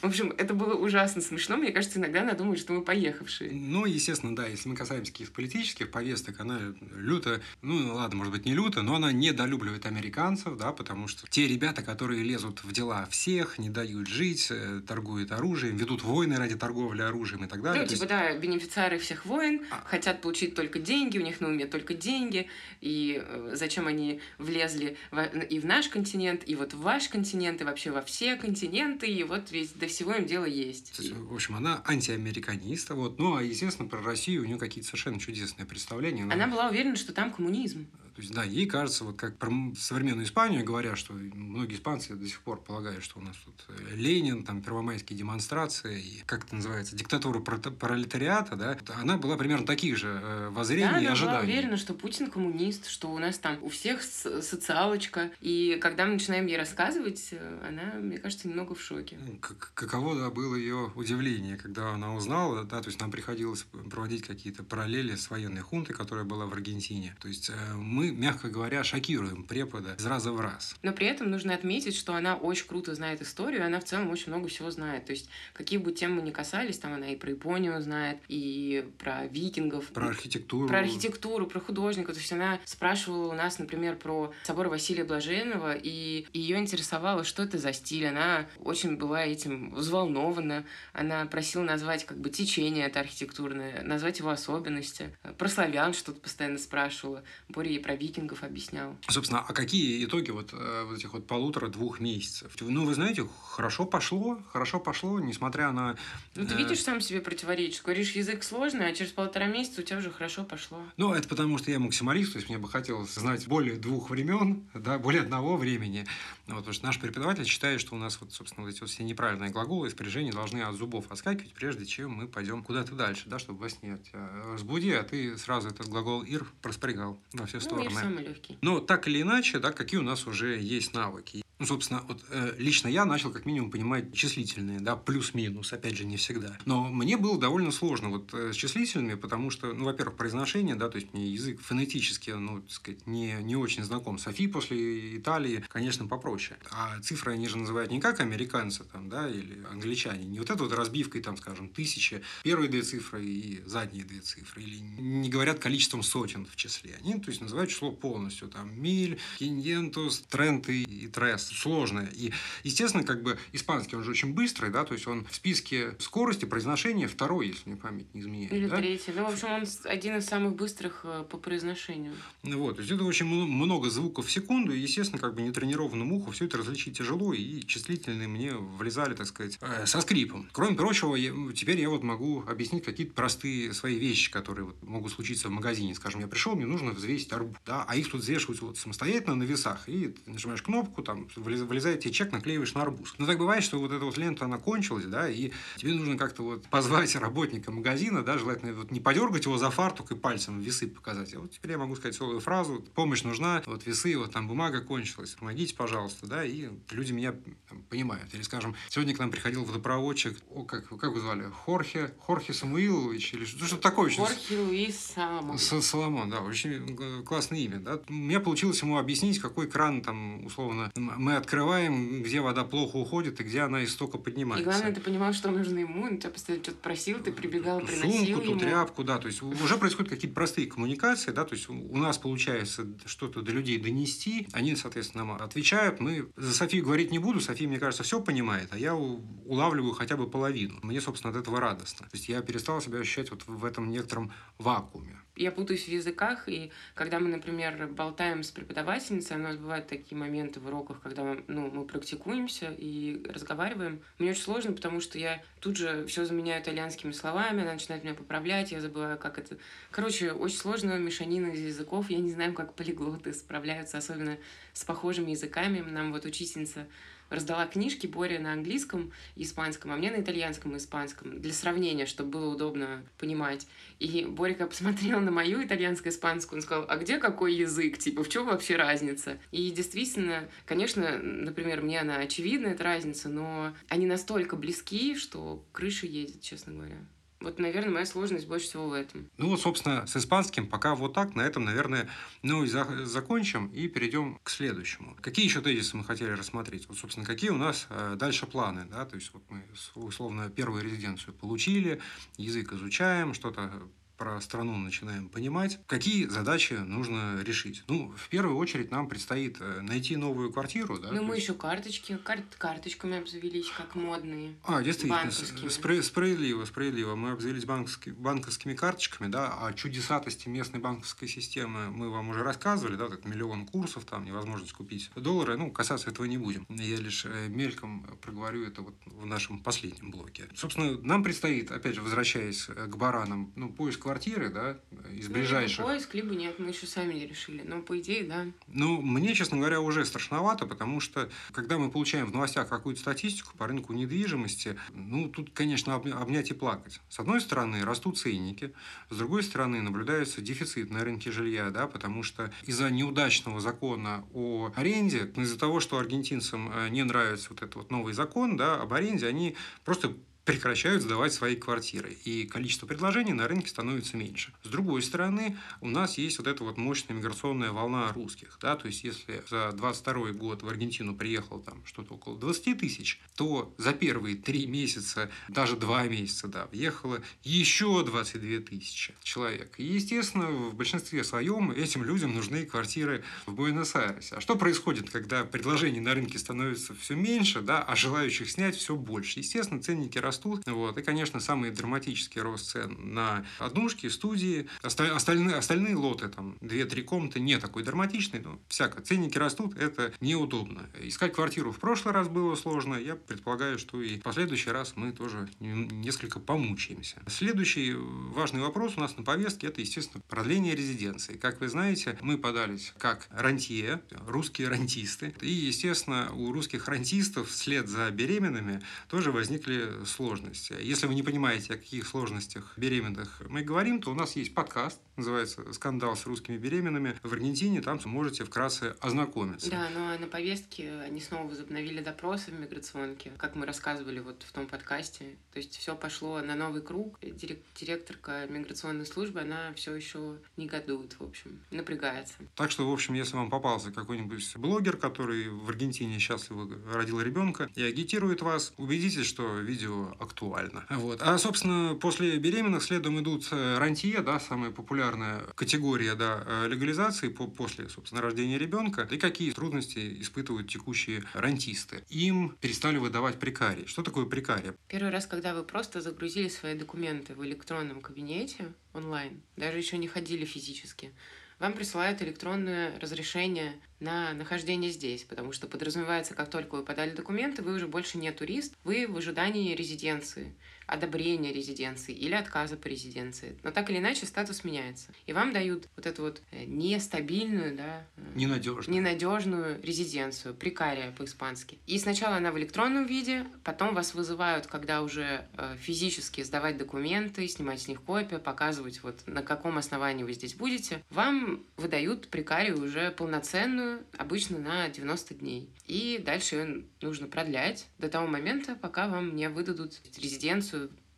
В 0.00 0.06
общем, 0.06 0.32
это 0.38 0.54
было 0.54 0.72
ужасно 0.72 1.20
смешно. 1.20 1.58
Мне 1.58 1.72
кажется, 1.72 1.98
иногда 1.98 2.22
она 2.22 2.32
думает, 2.32 2.58
что 2.58 2.72
мы 2.72 2.80
поехавшие. 2.80 3.50
Ну, 3.52 3.84
естественно, 3.84 4.34
да. 4.34 4.46
Если 4.46 4.70
мы 4.70 4.76
касаемся 4.76 5.12
каких-то 5.12 5.34
политических 5.34 5.90
повесток, 5.90 6.40
она 6.40 6.58
люто, 6.96 7.42
ну, 7.60 7.94
ладно, 7.94 8.16
может 8.16 8.32
быть, 8.32 8.46
не 8.46 8.54
люто, 8.54 8.80
но 8.80 8.96
она 8.96 9.12
недолюбливает 9.12 9.84
американцев, 9.84 10.53
да, 10.56 10.72
потому 10.72 11.08
что 11.08 11.26
те 11.28 11.46
ребята, 11.46 11.82
которые 11.82 12.22
лезут 12.22 12.64
в 12.64 12.72
дела 12.72 13.06
всех, 13.10 13.58
не 13.58 13.70
дают 13.70 14.08
жить, 14.08 14.48
э, 14.50 14.80
торгуют 14.86 15.32
оружием, 15.32 15.76
ведут 15.76 16.02
войны 16.02 16.36
ради 16.36 16.56
торговли 16.56 17.02
оружием 17.02 17.44
и 17.44 17.48
так 17.48 17.62
далее. 17.62 17.82
Ну, 17.82 17.88
типа, 17.88 18.02
есть... 18.02 18.08
да, 18.08 18.36
бенефициары 18.36 18.98
всех 18.98 19.26
войн 19.26 19.62
а... 19.70 19.82
хотят 19.86 20.20
получить 20.20 20.54
только 20.54 20.78
деньги, 20.78 21.18
у 21.18 21.22
них 21.22 21.40
на 21.40 21.48
уме 21.48 21.66
только 21.66 21.94
деньги, 21.94 22.48
и 22.80 23.22
э, 23.24 23.52
зачем 23.54 23.86
они 23.86 24.20
влезли 24.38 24.96
в, 25.10 25.22
и 25.22 25.58
в 25.58 25.64
наш 25.64 25.88
континент, 25.88 26.42
и 26.46 26.54
вот 26.54 26.74
в 26.74 26.80
ваш 26.80 27.08
континент, 27.08 27.60
и 27.60 27.64
вообще 27.64 27.90
во 27.90 28.02
все 28.02 28.36
континенты, 28.36 29.06
и 29.06 29.22
вот 29.24 29.50
весь 29.50 29.70
до 29.70 29.86
всего 29.86 30.12
им 30.12 30.26
дело 30.26 30.44
есть. 30.44 30.98
есть 30.98 31.12
в 31.12 31.34
общем, 31.34 31.56
она 31.56 31.82
антиамериканиста, 31.86 32.94
вот, 32.94 33.18
ну, 33.18 33.36
а, 33.36 33.42
естественно, 33.42 33.88
про 33.88 34.02
Россию 34.02 34.42
у 34.42 34.44
нее 34.44 34.58
какие-то 34.58 34.88
совершенно 34.88 35.18
чудесные 35.18 35.66
представления. 35.66 36.24
Она, 36.24 36.34
она 36.34 36.46
была 36.48 36.68
уверена, 36.68 36.96
что 36.96 37.12
там 37.12 37.32
коммунизм. 37.32 37.86
То 38.14 38.22
есть, 38.22 38.32
да, 38.32 38.44
ей 38.44 38.66
кажется, 38.66 39.02
вот 39.02 39.16
как 39.16 39.36
про 39.38 39.50
современную 39.76 40.24
Испанию 40.24 40.64
говорят, 40.64 40.96
что 40.96 41.14
многие 41.14 41.74
испанцы 41.74 42.14
до 42.14 42.26
сих 42.26 42.40
пор 42.42 42.62
полагают, 42.62 43.02
что 43.02 43.18
у 43.18 43.22
нас 43.22 43.34
тут 43.44 43.64
э, 43.68 43.96
Ленин, 43.96 44.44
там, 44.44 44.62
первомайские 44.62 45.18
демонстрации, 45.18 46.00
и, 46.00 46.22
как 46.24 46.44
это 46.44 46.54
называется, 46.54 46.94
диктатура 46.94 47.40
пролетариата, 47.40 48.54
да, 48.54 48.78
она 48.94 49.16
была 49.16 49.36
примерно 49.36 49.66
таких 49.66 49.96
же 49.96 50.20
э, 50.22 50.48
воззрений 50.50 50.92
да, 50.92 51.00
и 51.00 51.06
ожиданий. 51.06 51.38
она 51.38 51.42
была 51.42 51.52
уверена, 51.52 51.76
что 51.76 51.94
Путин 51.94 52.30
коммунист, 52.30 52.86
что 52.86 53.10
у 53.10 53.18
нас 53.18 53.38
там 53.38 53.58
у 53.62 53.68
всех 53.68 54.02
социалочка, 54.02 55.32
и 55.40 55.78
когда 55.80 56.06
мы 56.06 56.12
начинаем 56.12 56.46
ей 56.46 56.56
рассказывать, 56.56 57.30
э, 57.32 57.68
она, 57.68 57.94
мне 58.00 58.18
кажется, 58.18 58.46
немного 58.46 58.76
в 58.76 58.80
шоке. 58.80 59.18
Ну, 59.20 59.38
как, 59.38 59.72
каково 59.74 60.14
да, 60.14 60.30
было 60.30 60.54
ее 60.54 60.92
удивление, 60.94 61.56
когда 61.56 61.90
она 61.90 62.14
узнала, 62.14 62.62
да, 62.62 62.80
то 62.80 62.88
есть 62.88 63.00
нам 63.00 63.10
приходилось 63.10 63.64
проводить 63.90 64.22
какие-то 64.22 64.62
параллели 64.62 65.16
с 65.16 65.30
военной 65.30 65.62
хунтой, 65.62 65.96
которая 65.96 66.24
была 66.24 66.46
в 66.46 66.52
Аргентине. 66.52 67.16
То 67.20 67.26
есть 67.26 67.50
мы 67.74 68.03
мы, 68.04 68.10
мягко 68.10 68.48
говоря, 68.48 68.84
шокируем 68.84 69.44
препода 69.44 69.94
из 69.98 70.04
раза 70.06 70.32
в 70.32 70.40
раз. 70.40 70.74
Но 70.82 70.92
при 70.92 71.06
этом 71.06 71.30
нужно 71.30 71.54
отметить, 71.54 71.96
что 71.96 72.14
она 72.14 72.36
очень 72.36 72.66
круто 72.66 72.94
знает 72.94 73.22
историю, 73.22 73.60
и 73.60 73.64
она 73.64 73.80
в 73.80 73.84
целом 73.84 74.10
очень 74.10 74.28
много 74.28 74.48
всего 74.48 74.70
знает. 74.70 75.06
То 75.06 75.12
есть, 75.12 75.28
какие 75.52 75.78
бы 75.78 75.92
темы 75.92 76.22
ни 76.22 76.30
касались, 76.30 76.78
там 76.78 76.94
она 76.94 77.08
и 77.08 77.16
про 77.16 77.30
Японию 77.30 77.80
знает, 77.80 78.18
и 78.28 78.86
про 78.98 79.26
викингов. 79.26 79.86
Про 79.88 80.08
архитектуру. 80.08 80.68
Про 80.68 80.80
архитектуру, 80.80 81.46
про 81.46 81.60
художника. 81.60 82.12
То 82.12 82.18
есть, 82.18 82.32
она 82.32 82.60
спрашивала 82.64 83.32
у 83.32 83.34
нас, 83.34 83.58
например, 83.58 83.96
про 83.96 84.32
собор 84.44 84.68
Василия 84.68 85.04
Блаженного, 85.04 85.74
и 85.74 86.26
ее 86.32 86.58
интересовало, 86.58 87.24
что 87.24 87.42
это 87.42 87.58
за 87.58 87.72
стиль. 87.72 88.06
Она 88.06 88.46
очень 88.58 88.96
была 88.96 89.24
этим 89.24 89.74
взволнована. 89.74 90.64
Она 90.92 91.24
просила 91.26 91.62
назвать 91.62 92.04
как 92.04 92.18
бы 92.18 92.30
течение 92.30 92.86
это 92.86 93.00
архитектурное, 93.00 93.82
назвать 93.82 94.18
его 94.18 94.30
особенности. 94.30 95.14
Про 95.38 95.48
славян 95.48 95.94
что-то 95.94 96.20
постоянно 96.20 96.58
спрашивала. 96.58 97.22
Боря 97.48 97.70
ей 97.70 97.80
про 97.80 97.93
про 97.94 97.96
викингов 97.96 98.42
объяснял. 98.42 98.96
Собственно, 99.08 99.40
а 99.40 99.52
какие 99.52 100.04
итоги 100.04 100.30
вот, 100.30 100.52
э, 100.52 100.84
вот 100.84 100.98
этих 100.98 101.12
вот 101.12 101.26
полутора-двух 101.26 102.00
месяцев? 102.00 102.52
Ну, 102.60 102.84
вы 102.84 102.94
знаете, 102.94 103.26
хорошо 103.50 103.84
пошло, 103.84 104.38
хорошо 104.52 104.80
пошло, 104.80 105.20
несмотря 105.20 105.70
на... 105.72 105.96
Ну, 106.34 106.46
ты 106.46 106.54
э... 106.54 106.58
видишь, 106.58 106.82
сам 106.82 107.00
себе 107.00 107.20
противоречишь. 107.20 107.82
Говоришь, 107.82 108.12
язык 108.12 108.42
сложный, 108.42 108.88
а 108.88 108.92
через 108.94 109.12
полтора 109.12 109.46
месяца 109.46 109.80
у 109.80 109.84
тебя 109.84 109.98
уже 109.98 110.10
хорошо 110.10 110.44
пошло. 110.44 110.80
Ну, 110.96 111.12
это 111.12 111.28
потому, 111.28 111.58
что 111.58 111.70
я 111.70 111.78
максималист, 111.78 112.32
то 112.32 112.38
есть 112.38 112.48
мне 112.48 112.58
бы 112.58 112.68
хотелось 112.68 113.14
знать 113.14 113.46
более 113.46 113.76
двух 113.76 114.10
времен, 114.10 114.64
да, 114.74 114.98
более 114.98 115.22
одного 115.22 115.56
времени. 115.56 116.06
Вот, 116.46 116.58
потому 116.58 116.74
что 116.74 116.86
наш 116.86 117.00
преподаватель 117.00 117.46
считает, 117.46 117.80
что 117.80 117.94
у 117.94 117.98
нас 117.98 118.18
вот, 118.20 118.32
собственно, 118.32 118.66
вот 118.66 118.74
эти 118.74 118.80
вот 118.80 118.90
все 118.90 119.04
неправильные 119.04 119.50
глаголы 119.50 119.88
и 119.88 119.90
спряжения 119.90 120.32
должны 120.32 120.60
от 120.62 120.74
зубов 120.76 121.10
отскакивать, 121.10 121.54
прежде 121.54 121.86
чем 121.86 122.10
мы 122.12 122.26
пойдем 122.26 122.62
куда-то 122.62 122.94
дальше, 122.94 123.24
да, 123.26 123.38
чтобы 123.38 123.60
во 123.60 123.70
сне 123.70 123.98
тебя 123.98 124.28
разбуди, 124.52 124.92
а 124.92 125.02
ты 125.04 125.38
сразу 125.38 125.68
этот 125.68 125.88
глагол 125.88 126.22
«ир» 126.22 126.46
проспрягал 126.60 127.18
во 127.32 127.46
все 127.46 127.58
ну, 127.58 127.60
стороны. 127.90 128.10
Ну, 128.10 128.16
самый 128.16 128.28
легкий. 128.28 128.58
Но 128.62 128.80
так 128.80 129.08
или 129.08 129.22
иначе, 129.22 129.58
да, 129.58 129.72
какие 129.72 130.00
у 130.00 130.04
нас 130.04 130.26
уже 130.26 130.58
есть 130.58 130.94
навыки. 130.94 131.43
Ну, 131.60 131.66
собственно, 131.66 132.02
вот 132.08 132.24
э, 132.30 132.54
лично 132.58 132.88
я 132.88 133.04
начал 133.04 133.30
как 133.30 133.46
минимум 133.46 133.70
понимать 133.70 134.12
числительные, 134.12 134.80
да, 134.80 134.96
плюс-минус, 134.96 135.72
опять 135.72 135.96
же, 135.96 136.04
не 136.04 136.16
всегда. 136.16 136.58
Но 136.64 136.88
мне 136.88 137.16
было 137.16 137.38
довольно 137.38 137.70
сложно 137.70 138.08
вот 138.08 138.34
э, 138.34 138.52
с 138.52 138.56
числительными, 138.56 139.14
потому 139.14 139.50
что, 139.50 139.72
ну, 139.72 139.84
во-первых, 139.84 140.16
произношение, 140.16 140.74
да, 140.74 140.88
то 140.88 140.96
есть 140.96 141.14
мне 141.14 141.30
язык 141.30 141.60
фонетически, 141.60 142.30
ну, 142.30 142.60
так 142.60 142.70
сказать, 142.72 143.06
не, 143.06 143.34
не 143.42 143.54
очень 143.54 143.84
знаком. 143.84 144.18
Софи 144.18 144.48
после 144.48 145.16
Италии, 145.16 145.64
конечно, 145.68 146.08
попроще. 146.08 146.58
А 146.72 147.00
цифры 147.00 147.34
они 147.34 147.46
же 147.46 147.56
называют 147.56 147.92
не 147.92 148.00
как 148.00 148.18
американцы, 148.18 148.82
там, 148.82 149.08
да, 149.08 149.30
или 149.30 149.64
англичане. 149.70 150.24
Не 150.24 150.40
вот 150.40 150.50
этой 150.50 150.62
вот 150.62 150.72
разбивкой, 150.72 151.22
там, 151.22 151.36
скажем, 151.36 151.68
тысячи, 151.68 152.22
первые 152.42 152.68
две 152.68 152.82
цифры 152.82 153.24
и 153.24 153.62
задние 153.64 154.04
две 154.04 154.18
цифры. 154.18 154.60
Или 154.60 154.78
не 154.78 155.28
говорят 155.28 155.60
количеством 155.60 156.02
сотен 156.02 156.46
в 156.46 156.56
числе. 156.56 156.96
Они, 157.00 157.14
то 157.20 157.30
есть, 157.30 157.40
называют 157.40 157.70
число 157.70 157.92
полностью, 157.92 158.48
там, 158.48 158.76
миль, 158.76 159.20
киньентус, 159.38 160.18
тренты 160.28 160.82
и 160.82 161.06
трес 161.06 161.44
сложное. 161.54 162.08
И, 162.14 162.32
естественно, 162.62 163.04
как 163.04 163.22
бы 163.22 163.38
испанский, 163.52 163.96
он 163.96 164.04
же 164.04 164.10
очень 164.10 164.34
быстрый, 164.34 164.70
да, 164.70 164.84
то 164.84 164.94
есть 164.94 165.06
он 165.06 165.24
в 165.24 165.34
списке 165.34 165.94
скорости 165.98 166.44
произношения 166.44 167.08
второй, 167.08 167.48
если 167.48 167.70
мне 167.70 167.76
память 167.76 168.12
не 168.14 168.20
изменяет. 168.20 168.52
Или 168.52 168.66
да? 168.66 168.76
третий. 168.76 169.12
Ну, 169.14 169.24
в 169.24 169.32
общем, 169.32 169.48
он 169.48 169.64
один 169.84 170.16
из 170.16 170.26
самых 170.26 170.54
быстрых 170.56 171.00
э, 171.04 171.24
по 171.28 171.38
произношению. 171.38 172.14
Ну 172.42 172.58
Вот, 172.58 172.76
то 172.76 172.82
есть 172.82 172.92
это 172.92 173.04
очень 173.04 173.26
много 173.26 173.90
звуков 173.90 174.26
в 174.26 174.30
секунду, 174.30 174.72
и, 174.72 174.78
естественно, 174.78 175.20
как 175.20 175.34
бы 175.34 175.42
нетренированному 175.42 176.16
уху 176.16 176.30
все 176.32 176.46
это 176.46 176.58
различить 176.58 176.98
тяжело, 176.98 177.32
и 177.32 177.62
числительные 177.62 178.28
мне 178.28 178.52
влезали, 178.54 179.14
так 179.14 179.26
сказать, 179.26 179.58
э, 179.60 179.86
со 179.86 180.00
скрипом. 180.00 180.48
Кроме 180.52 180.76
прочего, 180.76 181.14
я, 181.16 181.32
теперь 181.54 181.80
я 181.80 181.88
вот 181.88 182.02
могу 182.02 182.44
объяснить 182.46 182.84
какие-то 182.84 183.12
простые 183.14 183.72
свои 183.72 183.96
вещи, 183.98 184.30
которые 184.30 184.66
вот 184.66 184.82
могут 184.82 185.12
случиться 185.12 185.48
в 185.48 185.50
магазине. 185.50 185.94
Скажем, 185.94 186.20
я 186.20 186.26
пришел, 186.26 186.54
мне 186.54 186.66
нужно 186.66 186.92
взвесить 186.92 187.32
арбуз, 187.32 187.56
да, 187.66 187.84
а 187.86 187.96
их 187.96 188.10
тут 188.10 188.20
взвешивают 188.20 188.60
вот 188.62 188.78
самостоятельно 188.78 189.34
на 189.36 189.44
весах, 189.44 189.88
и 189.88 190.08
ты 190.08 190.30
нажимаешь 190.30 190.62
кнопку, 190.62 191.02
там 191.02 191.28
вылезает 191.36 192.00
тебе 192.00 192.12
чек, 192.12 192.32
наклеиваешь 192.32 192.74
на 192.74 192.82
арбуз. 192.82 193.14
Но 193.18 193.26
так 193.26 193.38
бывает, 193.38 193.62
что 193.62 193.78
вот 193.78 193.92
эта 193.92 194.04
вот 194.04 194.16
лента, 194.16 194.44
она 194.44 194.58
кончилась, 194.58 195.06
да, 195.06 195.28
и 195.28 195.52
тебе 195.76 195.94
нужно 195.94 196.16
как-то 196.16 196.42
вот 196.42 196.66
позвать 196.68 197.14
работника 197.16 197.70
магазина, 197.70 198.22
да, 198.22 198.38
желательно 198.38 198.72
вот 198.74 198.90
не 198.90 199.00
подергать 199.00 199.44
его 199.44 199.58
за 199.58 199.70
фартук 199.70 200.12
и 200.12 200.14
пальцем 200.14 200.60
весы 200.60 200.88
показать. 200.88 201.34
А 201.34 201.40
вот 201.40 201.52
теперь 201.52 201.72
я 201.72 201.78
могу 201.78 201.96
сказать 201.96 202.16
целую 202.16 202.40
фразу, 202.40 202.84
помощь 202.94 203.22
нужна, 203.22 203.62
вот 203.66 203.86
весы, 203.86 204.16
вот 204.16 204.32
там 204.32 204.48
бумага 204.48 204.80
кончилась, 204.80 205.34
помогите, 205.34 205.74
пожалуйста, 205.74 206.26
да, 206.26 206.44
и 206.44 206.68
люди 206.90 207.12
меня 207.12 207.34
там, 207.68 207.82
понимают. 207.88 208.32
Или, 208.34 208.42
скажем, 208.42 208.74
сегодня 208.88 209.14
к 209.14 209.18
нам 209.18 209.30
приходил 209.30 209.64
водопроводчик, 209.64 210.36
о, 210.50 210.64
как, 210.64 210.88
как 210.88 211.10
его 211.10 211.20
звали, 211.20 211.50
Хорхе, 211.64 212.14
Хорхе 212.20 212.52
Самуилович, 212.52 213.34
или 213.34 213.44
что-то 213.44 213.76
такое. 213.78 214.10
Хорхе 214.10 214.58
Луис 214.58 215.12
Соломон. 215.14 215.58
Соломон, 215.58 216.30
да, 216.30 216.40
очень 216.40 217.24
классное 217.24 217.58
имя, 217.58 217.78
да. 217.78 218.00
У 218.08 218.12
меня 218.12 218.40
получилось 218.40 218.80
ему 218.82 218.98
объяснить, 218.98 219.38
какой 219.38 219.68
кран 219.68 220.02
там, 220.02 220.44
условно, 220.44 220.90
мы 221.24 221.36
открываем, 221.36 222.22
где 222.22 222.40
вода 222.40 222.64
плохо 222.64 222.96
уходит 222.96 223.40
и 223.40 223.44
где 223.44 223.62
она 223.62 223.82
истока 223.82 224.18
поднимается. 224.18 224.62
И 224.62 224.64
главное, 224.64 224.94
ты 224.94 225.00
понимал, 225.00 225.32
что 225.32 225.50
нужно 225.50 225.78
ему, 225.78 226.02
он 226.04 226.18
тебя 226.18 226.30
постоянно 226.30 226.62
что-то 226.62 226.78
просил, 226.78 227.18
ты 227.20 227.32
прибегал, 227.32 227.80
приносил 227.80 228.26
Сумку, 228.26 228.42
ему. 228.42 228.52
ту 228.52 228.58
тряпку, 228.58 229.04
да, 229.04 229.18
то 229.18 229.28
есть 229.28 229.42
уже 229.42 229.78
происходят 229.78 230.10
какие-то 230.10 230.34
простые 230.34 230.66
коммуникации, 230.66 231.30
да, 231.32 231.44
то 231.44 231.54
есть 231.54 231.68
у 231.70 231.96
нас 231.96 232.18
получается 232.18 232.86
что-то 233.06 233.40
до 233.40 233.52
людей 233.52 233.78
донести, 233.78 234.48
они, 234.52 234.76
соответственно, 234.76 235.24
нам 235.24 235.42
отвечают, 235.42 236.00
мы 236.00 236.28
за 236.36 236.52
Софию 236.52 236.84
говорить 236.84 237.10
не 237.10 237.18
буду, 237.18 237.40
София, 237.40 237.66
мне 237.66 237.78
кажется, 237.78 238.02
все 238.02 238.20
понимает, 238.20 238.68
а 238.72 238.78
я 238.78 238.94
улавливаю 238.94 239.94
хотя 239.94 240.16
бы 240.16 240.28
половину. 240.28 240.78
Мне, 240.82 241.00
собственно, 241.00 241.32
от 241.32 241.40
этого 241.40 241.58
радостно. 241.58 242.06
То 242.06 242.16
есть 242.16 242.28
я 242.28 242.42
перестал 242.42 242.82
себя 242.82 242.98
ощущать 242.98 243.30
вот 243.30 243.44
в 243.46 243.64
этом 243.64 243.90
некотором 243.90 244.30
вакууме 244.58 245.23
я 245.36 245.50
путаюсь 245.50 245.84
в 245.84 245.88
языках, 245.88 246.48
и 246.48 246.70
когда 246.94 247.18
мы, 247.18 247.28
например, 247.28 247.88
болтаем 247.88 248.42
с 248.42 248.50
преподавательницей, 248.50 249.36
у 249.36 249.40
нас 249.40 249.56
бывают 249.56 249.88
такие 249.88 250.16
моменты 250.16 250.60
в 250.60 250.66
уроках, 250.66 251.00
когда 251.00 251.36
ну, 251.48 251.70
мы 251.70 251.84
практикуемся 251.84 252.72
и 252.76 253.22
разговариваем. 253.28 254.00
Мне 254.18 254.30
очень 254.30 254.42
сложно, 254.42 254.72
потому 254.72 255.00
что 255.00 255.18
я 255.18 255.42
тут 255.60 255.76
же 255.76 256.06
все 256.06 256.24
заменяю 256.24 256.62
итальянскими 256.62 257.12
словами, 257.12 257.62
она 257.62 257.72
начинает 257.72 258.04
меня 258.04 258.14
поправлять, 258.14 258.72
я 258.72 258.80
забываю, 258.80 259.18
как 259.18 259.38
это... 259.38 259.56
Короче, 259.90 260.32
очень 260.32 260.58
сложно 260.58 260.98
мешанина 260.98 261.48
из 261.48 261.60
языков, 261.60 262.10
я 262.10 262.18
не 262.18 262.30
знаю, 262.30 262.54
как 262.54 262.74
полиглоты 262.74 263.34
справляются, 263.34 263.98
особенно 263.98 264.38
с 264.72 264.84
похожими 264.84 265.32
языками. 265.32 265.80
Нам 265.80 266.12
вот 266.12 266.24
учительница 266.24 266.86
раздала 267.34 267.66
книжки 267.66 268.06
Боре 268.06 268.38
на 268.38 268.52
английском 268.52 269.12
и 269.36 269.42
испанском, 269.42 269.92
а 269.92 269.96
мне 269.96 270.10
на 270.10 270.20
итальянском 270.20 270.74
и 270.74 270.78
испанском, 270.78 271.40
для 271.40 271.52
сравнения, 271.52 272.06
чтобы 272.06 272.30
было 272.30 272.54
удобно 272.54 273.04
понимать. 273.18 273.66
И 273.98 274.24
Борика 274.24 274.66
посмотрела 274.66 275.20
на 275.20 275.30
мою 275.30 275.62
итальянско-испанскую, 275.64 276.58
он 276.58 276.62
сказал, 276.62 276.86
а 276.88 276.96
где 276.96 277.18
какой 277.18 277.54
язык, 277.54 277.98
типа, 277.98 278.24
в 278.24 278.28
чем 278.28 278.46
вообще 278.46 278.76
разница? 278.76 279.38
И 279.50 279.70
действительно, 279.70 280.48
конечно, 280.66 281.18
например, 281.18 281.82
мне 281.82 282.00
она 282.00 282.16
очевидна, 282.16 282.68
эта 282.68 282.84
разница, 282.84 283.28
но 283.28 283.74
они 283.88 284.06
настолько 284.06 284.56
близки, 284.56 285.16
что 285.16 285.64
крыша 285.72 286.06
едет, 286.06 286.40
честно 286.40 286.72
говоря. 286.72 286.98
Вот, 287.44 287.58
наверное, 287.58 287.92
моя 287.92 288.06
сложность 288.06 288.46
больше 288.46 288.66
всего 288.66 288.88
в 288.88 288.92
этом. 288.94 289.28
Ну 289.36 289.56
собственно, 289.56 290.06
с 290.06 290.16
испанским 290.16 290.66
пока 290.66 290.94
вот 290.94 291.12
так. 291.12 291.34
На 291.34 291.42
этом, 291.42 291.64
наверное, 291.64 292.08
ну 292.42 292.64
и 292.64 292.66
за 292.66 293.04
закончим 293.04 293.66
и 293.68 293.86
перейдем 293.86 294.38
к 294.42 294.50
следующему. 294.50 295.16
Какие 295.20 295.44
еще 295.44 295.60
тезисы 295.60 295.96
мы 295.96 296.04
хотели 296.04 296.30
рассмотреть? 296.30 296.88
Вот, 296.88 296.98
собственно, 296.98 297.26
какие 297.26 297.50
у 297.50 297.56
нас 297.56 297.86
э, 297.90 298.16
дальше 298.18 298.46
планы? 298.46 298.86
Да? 298.90 299.04
То 299.04 299.16
есть, 299.16 299.30
вот 299.34 299.42
мы, 299.50 299.62
условно, 299.94 300.48
первую 300.48 300.82
резиденцию 300.82 301.34
получили, 301.34 302.00
язык 302.38 302.72
изучаем, 302.72 303.34
что-то 303.34 303.70
про 304.16 304.40
страну 304.40 304.76
начинаем 304.76 305.28
понимать, 305.28 305.80
какие 305.86 306.26
задачи 306.26 306.74
нужно 306.74 307.42
решить. 307.42 307.82
Ну, 307.88 308.12
в 308.16 308.28
первую 308.28 308.56
очередь 308.56 308.90
нам 308.90 309.08
предстоит 309.08 309.58
э, 309.60 309.80
найти 309.80 310.16
новую 310.16 310.52
квартиру. 310.52 310.98
Да? 310.98 311.10
Ну, 311.12 311.22
мы 311.22 311.34
есть... 311.34 311.46
еще 311.46 311.54
карточки, 311.54 312.16
кар 312.16 312.42
карточками 312.58 313.18
обзавелись, 313.18 313.70
как 313.70 313.94
модные. 313.94 314.54
А, 314.64 314.82
действительно, 314.82 315.30
спр 315.30 316.02
справедливо, 316.02 316.64
справедливо. 316.64 317.14
Мы 317.14 317.32
обзавелись 317.32 317.64
банковски 317.64 318.10
банковскими 318.10 318.74
карточками, 318.74 319.28
да, 319.28 319.48
о 319.48 319.72
чудесатости 319.72 320.48
местной 320.48 320.80
банковской 320.80 321.28
системы 321.28 321.90
мы 321.90 322.10
вам 322.10 322.28
уже 322.30 322.42
рассказывали, 322.42 322.96
да, 322.96 323.08
так 323.08 323.24
миллион 323.24 323.66
курсов, 323.66 324.04
там 324.04 324.24
невозможность 324.24 324.72
купить 324.72 325.10
доллары, 325.16 325.56
ну, 325.56 325.70
касаться 325.70 326.10
этого 326.10 326.26
не 326.26 326.38
будем. 326.38 326.66
Я 326.68 326.96
лишь 326.96 327.24
э, 327.26 327.48
мельком 327.48 328.06
проговорю 328.20 328.64
это 328.64 328.82
вот 328.82 328.94
в 329.06 329.26
нашем 329.26 329.58
последнем 329.58 330.10
блоке. 330.10 330.48
Собственно, 330.54 330.98
нам 331.02 331.22
предстоит, 331.22 331.70
опять 331.70 331.94
же, 331.94 332.02
возвращаясь 332.02 332.66
к 332.66 332.96
баранам, 332.96 333.52
ну, 333.56 333.72
поиск 333.72 334.03
квартиры, 334.04 334.50
да, 334.50 334.78
из 335.10 335.28
ну, 335.28 335.34
ближайших. 335.34 335.78
Либо 335.78 335.88
поиск, 335.88 336.14
либо 336.14 336.34
нет, 336.34 336.58
мы 336.58 336.68
еще 336.68 336.86
сами 336.86 337.14
не 337.14 337.26
решили. 337.26 337.62
Но 337.64 337.80
по 337.80 337.98
идее, 337.98 338.24
да. 338.24 338.46
Ну, 338.68 339.00
мне, 339.00 339.34
честно 339.34 339.56
говоря, 339.56 339.80
уже 339.80 340.04
страшновато, 340.04 340.66
потому 340.66 341.00
что, 341.00 341.30
когда 341.52 341.78
мы 341.78 341.90
получаем 341.90 342.26
в 342.26 342.32
новостях 342.32 342.68
какую-то 342.68 343.00
статистику 343.00 343.56
по 343.56 343.66
рынку 343.66 343.94
недвижимости, 343.94 344.78
ну, 344.92 345.28
тут, 345.30 345.50
конечно, 345.54 345.94
обнять 345.94 346.50
и 346.50 346.54
плакать. 346.54 347.00
С 347.08 347.18
одной 347.18 347.40
стороны, 347.40 347.82
растут 347.84 348.18
ценники, 348.18 348.74
с 349.08 349.16
другой 349.16 349.42
стороны, 349.42 349.80
наблюдается 349.80 350.42
дефицит 350.42 350.90
на 350.90 351.02
рынке 351.02 351.32
жилья, 351.32 351.70
да, 351.70 351.86
потому 351.86 352.22
что 352.22 352.52
из-за 352.66 352.90
неудачного 352.90 353.60
закона 353.60 354.26
о 354.34 354.70
аренде, 354.76 355.32
из-за 355.36 355.58
того, 355.58 355.80
что 355.80 355.96
аргентинцам 355.98 356.70
э, 356.70 356.88
не 356.90 357.02
нравится 357.04 357.48
вот 357.48 357.62
этот 357.62 357.76
вот 357.76 357.90
новый 357.90 358.12
закон, 358.12 358.58
да, 358.58 358.82
об 358.82 358.92
аренде, 358.92 359.26
они 359.26 359.56
просто 359.84 360.14
прекращают 360.44 361.02
сдавать 361.02 361.32
свои 361.32 361.56
квартиры, 361.56 362.16
и 362.24 362.46
количество 362.46 362.86
предложений 362.86 363.32
на 363.32 363.48
рынке 363.48 363.68
становится 363.68 364.16
меньше. 364.16 364.52
С 364.62 364.68
другой 364.68 365.02
стороны, 365.02 365.56
у 365.80 365.88
нас 365.88 366.18
есть 366.18 366.38
вот 366.38 366.46
эта 366.46 366.64
вот 366.64 366.76
мощная 366.76 367.16
миграционная 367.16 367.72
волна 367.72 368.12
русских, 368.12 368.58
да, 368.60 368.76
то 368.76 368.86
есть 368.86 369.04
если 369.04 369.42
за 369.48 369.72
22 369.72 370.32
год 370.32 370.62
в 370.62 370.68
Аргентину 370.68 371.14
приехало 371.14 371.62
там 371.62 371.82
что-то 371.86 372.14
около 372.14 372.38
20 372.38 372.78
тысяч, 372.78 373.20
то 373.36 373.74
за 373.78 373.92
первые 373.92 374.36
три 374.36 374.66
месяца, 374.66 375.30
даже 375.48 375.76
два 375.76 376.04
месяца, 376.04 376.48
да, 376.48 376.66
въехало 376.70 377.20
еще 377.42 378.04
22 378.04 378.60
тысячи 378.60 379.14
человек. 379.22 379.74
И, 379.78 379.84
естественно, 379.84 380.46
в 380.50 380.74
большинстве 380.74 381.24
своем 381.24 381.70
этим 381.70 382.04
людям 382.04 382.34
нужны 382.34 382.66
квартиры 382.66 383.24
в 383.46 383.54
Буэнос-Айресе. 383.54 384.36
А 384.36 384.40
что 384.40 384.56
происходит, 384.56 385.10
когда 385.10 385.44
предложений 385.44 386.00
на 386.00 386.14
рынке 386.14 386.38
становится 386.38 386.94
все 386.94 387.14
меньше, 387.14 387.62
да, 387.62 387.82
а 387.82 387.96
желающих 387.96 388.50
снять 388.50 388.76
все 388.76 388.94
больше? 388.94 389.40
Естественно, 389.40 389.80
ценники 389.80 390.18
растут 390.18 390.33
растут. 390.34 390.62
Вот. 390.66 390.98
И, 390.98 391.02
конечно, 391.02 391.40
самый 391.40 391.70
драматический 391.70 392.40
рост 392.40 392.70
цен 392.70 393.14
на 393.14 393.46
однушки, 393.58 394.08
студии. 394.08 394.66
Остальные, 394.82 395.56
остальные 395.56 395.96
лоты, 395.96 396.28
там, 396.28 396.56
2-3 396.60 397.02
комнаты, 397.02 397.40
не 397.40 397.58
такой 397.58 397.84
драматичный, 397.84 398.40
но 398.40 398.58
всяко. 398.68 399.00
Ценники 399.00 399.38
растут, 399.38 399.76
это 399.76 400.12
неудобно. 400.20 400.88
Искать 401.00 401.34
квартиру 401.34 401.72
в 401.72 401.78
прошлый 401.78 402.14
раз 402.14 402.28
было 402.28 402.56
сложно. 402.56 402.94
Я 402.94 403.14
предполагаю, 403.16 403.78
что 403.78 404.02
и 404.02 404.18
в 404.18 404.22
последующий 404.22 404.72
раз 404.72 404.94
мы 404.96 405.12
тоже 405.12 405.48
несколько 405.60 406.40
помучаемся. 406.40 407.22
Следующий 407.28 407.94
важный 407.94 408.60
вопрос 408.60 408.94
у 408.96 409.00
нас 409.00 409.16
на 409.16 409.22
повестке– 409.22 409.66
это, 409.68 409.80
естественно, 409.80 410.22
продление 410.28 410.74
резиденции. 410.74 411.36
Как 411.36 411.60
вы 411.60 411.68
знаете, 411.68 412.18
мы 412.20 412.38
подались 412.38 412.92
как 412.98 413.28
рантье, 413.30 414.00
русские 414.26 414.68
рантисты. 414.68 415.34
И, 415.40 415.50
естественно, 415.50 416.32
у 416.32 416.52
русских 416.52 416.88
рантистов 416.88 417.48
вслед 417.48 417.88
за 417.88 418.10
беременными 418.10 418.82
тоже 419.08 419.30
возникли 419.30 420.04
сложности 420.04 420.23
сложности. 420.24 420.74
Если 420.80 421.06
вы 421.06 421.14
не 421.14 421.22
понимаете, 421.22 421.74
о 421.74 421.76
каких 421.76 422.06
сложностях 422.06 422.72
беременных 422.78 423.42
мы 423.48 423.62
говорим, 423.62 424.00
то 424.00 424.10
у 424.10 424.14
нас 424.14 424.36
есть 424.36 424.54
подкаст, 424.54 424.98
называется 425.16 425.72
«Скандал 425.72 426.16
с 426.16 426.26
русскими 426.26 426.56
беременными» 426.56 427.16
в 427.22 427.32
Аргентине. 427.32 427.80
Там 427.80 428.00
можете 428.04 428.44
вкратце 428.44 428.94
ознакомиться. 429.00 429.70
Да, 429.70 429.88
но 429.90 430.00
ну, 430.00 430.14
а 430.14 430.18
на 430.18 430.26
повестке 430.26 431.00
они 431.00 431.20
снова 431.20 431.48
возобновили 431.48 432.00
допросы 432.02 432.50
в 432.50 432.58
миграционке, 432.58 433.32
как 433.36 433.54
мы 433.54 433.66
рассказывали 433.66 434.20
вот 434.20 434.42
в 434.42 434.52
том 434.52 434.66
подкасте. 434.66 435.36
То 435.52 435.58
есть 435.58 435.76
все 435.76 435.96
пошло 435.96 436.40
на 436.40 436.54
новый 436.54 436.82
круг. 436.82 437.18
Директорка 437.22 438.46
миграционной 438.48 439.06
службы, 439.06 439.40
она 439.40 439.72
все 439.74 439.94
еще 439.94 440.36
негодует, 440.56 441.18
в 441.18 441.24
общем, 441.24 441.60
напрягается. 441.70 442.34
Так 442.56 442.70
что, 442.70 442.88
в 442.88 442.92
общем, 442.92 443.14
если 443.14 443.36
вам 443.36 443.50
попался 443.50 443.90
какой-нибудь 443.90 444.56
блогер, 444.56 444.96
который 444.96 445.48
в 445.48 445.68
Аргентине 445.68 446.18
счастливо 446.18 446.68
родил 446.92 447.20
ребенка 447.20 447.70
и 447.74 447.82
агитирует 447.82 448.42
вас, 448.42 448.72
убедитесь, 448.76 449.26
что 449.26 449.58
видео 449.58 450.14
актуально. 450.18 450.84
Вот. 450.90 451.20
А, 451.22 451.38
собственно, 451.38 451.94
после 451.94 452.36
беременных 452.38 452.82
следом 452.82 453.20
идут 453.20 453.48
э, 453.50 453.78
рантье, 453.78 454.20
да, 454.20 454.40
самые 454.40 454.72
популярные 454.72 455.03
популярная 455.04 455.40
категория 455.54 456.14
да, 456.14 456.66
легализации 456.66 457.28
по, 457.28 457.46
после, 457.46 457.88
собственно, 457.88 458.22
рождения 458.22 458.58
ребенка, 458.58 459.06
и 459.10 459.18
какие 459.18 459.52
трудности 459.52 460.20
испытывают 460.20 460.68
текущие 460.68 461.24
рантисты. 461.34 462.04
Им 462.08 462.56
перестали 462.60 462.96
выдавать 462.96 463.38
прикарий. 463.38 463.86
Что 463.86 464.02
такое 464.02 464.26
прикарий? 464.26 464.72
Первый 464.88 465.10
раз, 465.10 465.26
когда 465.26 465.54
вы 465.54 465.62
просто 465.62 466.00
загрузили 466.00 466.48
свои 466.48 466.74
документы 466.74 467.34
в 467.34 467.44
электронном 467.44 468.00
кабинете 468.00 468.72
онлайн, 468.92 469.42
даже 469.56 469.78
еще 469.78 469.98
не 469.98 470.08
ходили 470.08 470.44
физически, 470.44 471.12
вам 471.60 471.72
присылают 471.74 472.20
электронное 472.20 472.98
разрешение 472.98 473.74
на 474.00 474.32
нахождение 474.32 474.90
здесь, 474.90 475.22
потому 475.22 475.52
что 475.52 475.66
подразумевается, 475.66 476.34
как 476.34 476.50
только 476.50 476.74
вы 476.74 476.84
подали 476.84 477.10
документы, 477.10 477.62
вы 477.62 477.74
уже 477.74 477.86
больше 477.86 478.18
не 478.18 478.30
турист, 478.32 478.74
вы 478.82 479.06
в 479.06 479.16
ожидании 479.16 479.74
резиденции 479.74 480.54
одобрения 480.86 481.52
резиденции 481.52 482.14
или 482.14 482.34
отказа 482.34 482.76
по 482.76 482.88
резиденции. 482.88 483.56
Но 483.62 483.70
так 483.70 483.90
или 483.90 483.98
иначе 483.98 484.26
статус 484.26 484.64
меняется. 484.64 485.12
И 485.26 485.32
вам 485.32 485.52
дают 485.52 485.88
вот 485.96 486.06
эту 486.06 486.22
вот 486.22 486.42
э, 486.50 486.64
нестабильную, 486.64 487.76
да, 487.76 488.06
э, 488.16 488.22
ненадежную, 488.34 488.94
ненадежную 488.94 489.82
резиденцию, 489.82 490.54
прикария 490.54 491.12
по-испански. 491.12 491.78
И 491.86 491.98
сначала 491.98 492.36
она 492.36 492.52
в 492.52 492.58
электронном 492.58 493.06
виде, 493.06 493.46
потом 493.62 493.94
вас 493.94 494.14
вызывают, 494.14 494.66
когда 494.66 495.02
уже 495.02 495.46
э, 495.56 495.76
физически 495.78 496.42
сдавать 496.42 496.76
документы, 496.76 497.46
снимать 497.48 497.80
с 497.80 497.88
них 497.88 498.02
копию, 498.02 498.40
показывать 498.40 499.02
вот 499.02 499.22
на 499.26 499.42
каком 499.42 499.78
основании 499.78 500.24
вы 500.24 500.32
здесь 500.32 500.54
будете. 500.54 501.02
Вам 501.10 501.64
выдают 501.76 502.28
прикарию 502.28 502.82
уже 502.82 503.10
полноценную, 503.10 504.02
обычно 504.16 504.58
на 504.58 504.88
90 504.88 505.34
дней. 505.34 505.68
И 505.86 506.20
дальше 506.24 506.56
ее 506.56 506.84
нужно 507.00 507.26
продлять 507.26 507.86
до 507.98 508.08
того 508.08 508.26
момента, 508.26 508.74
пока 508.74 509.08
вам 509.08 509.36
не 509.36 509.48
выдадут 509.48 510.00
резиденцию 510.16 510.73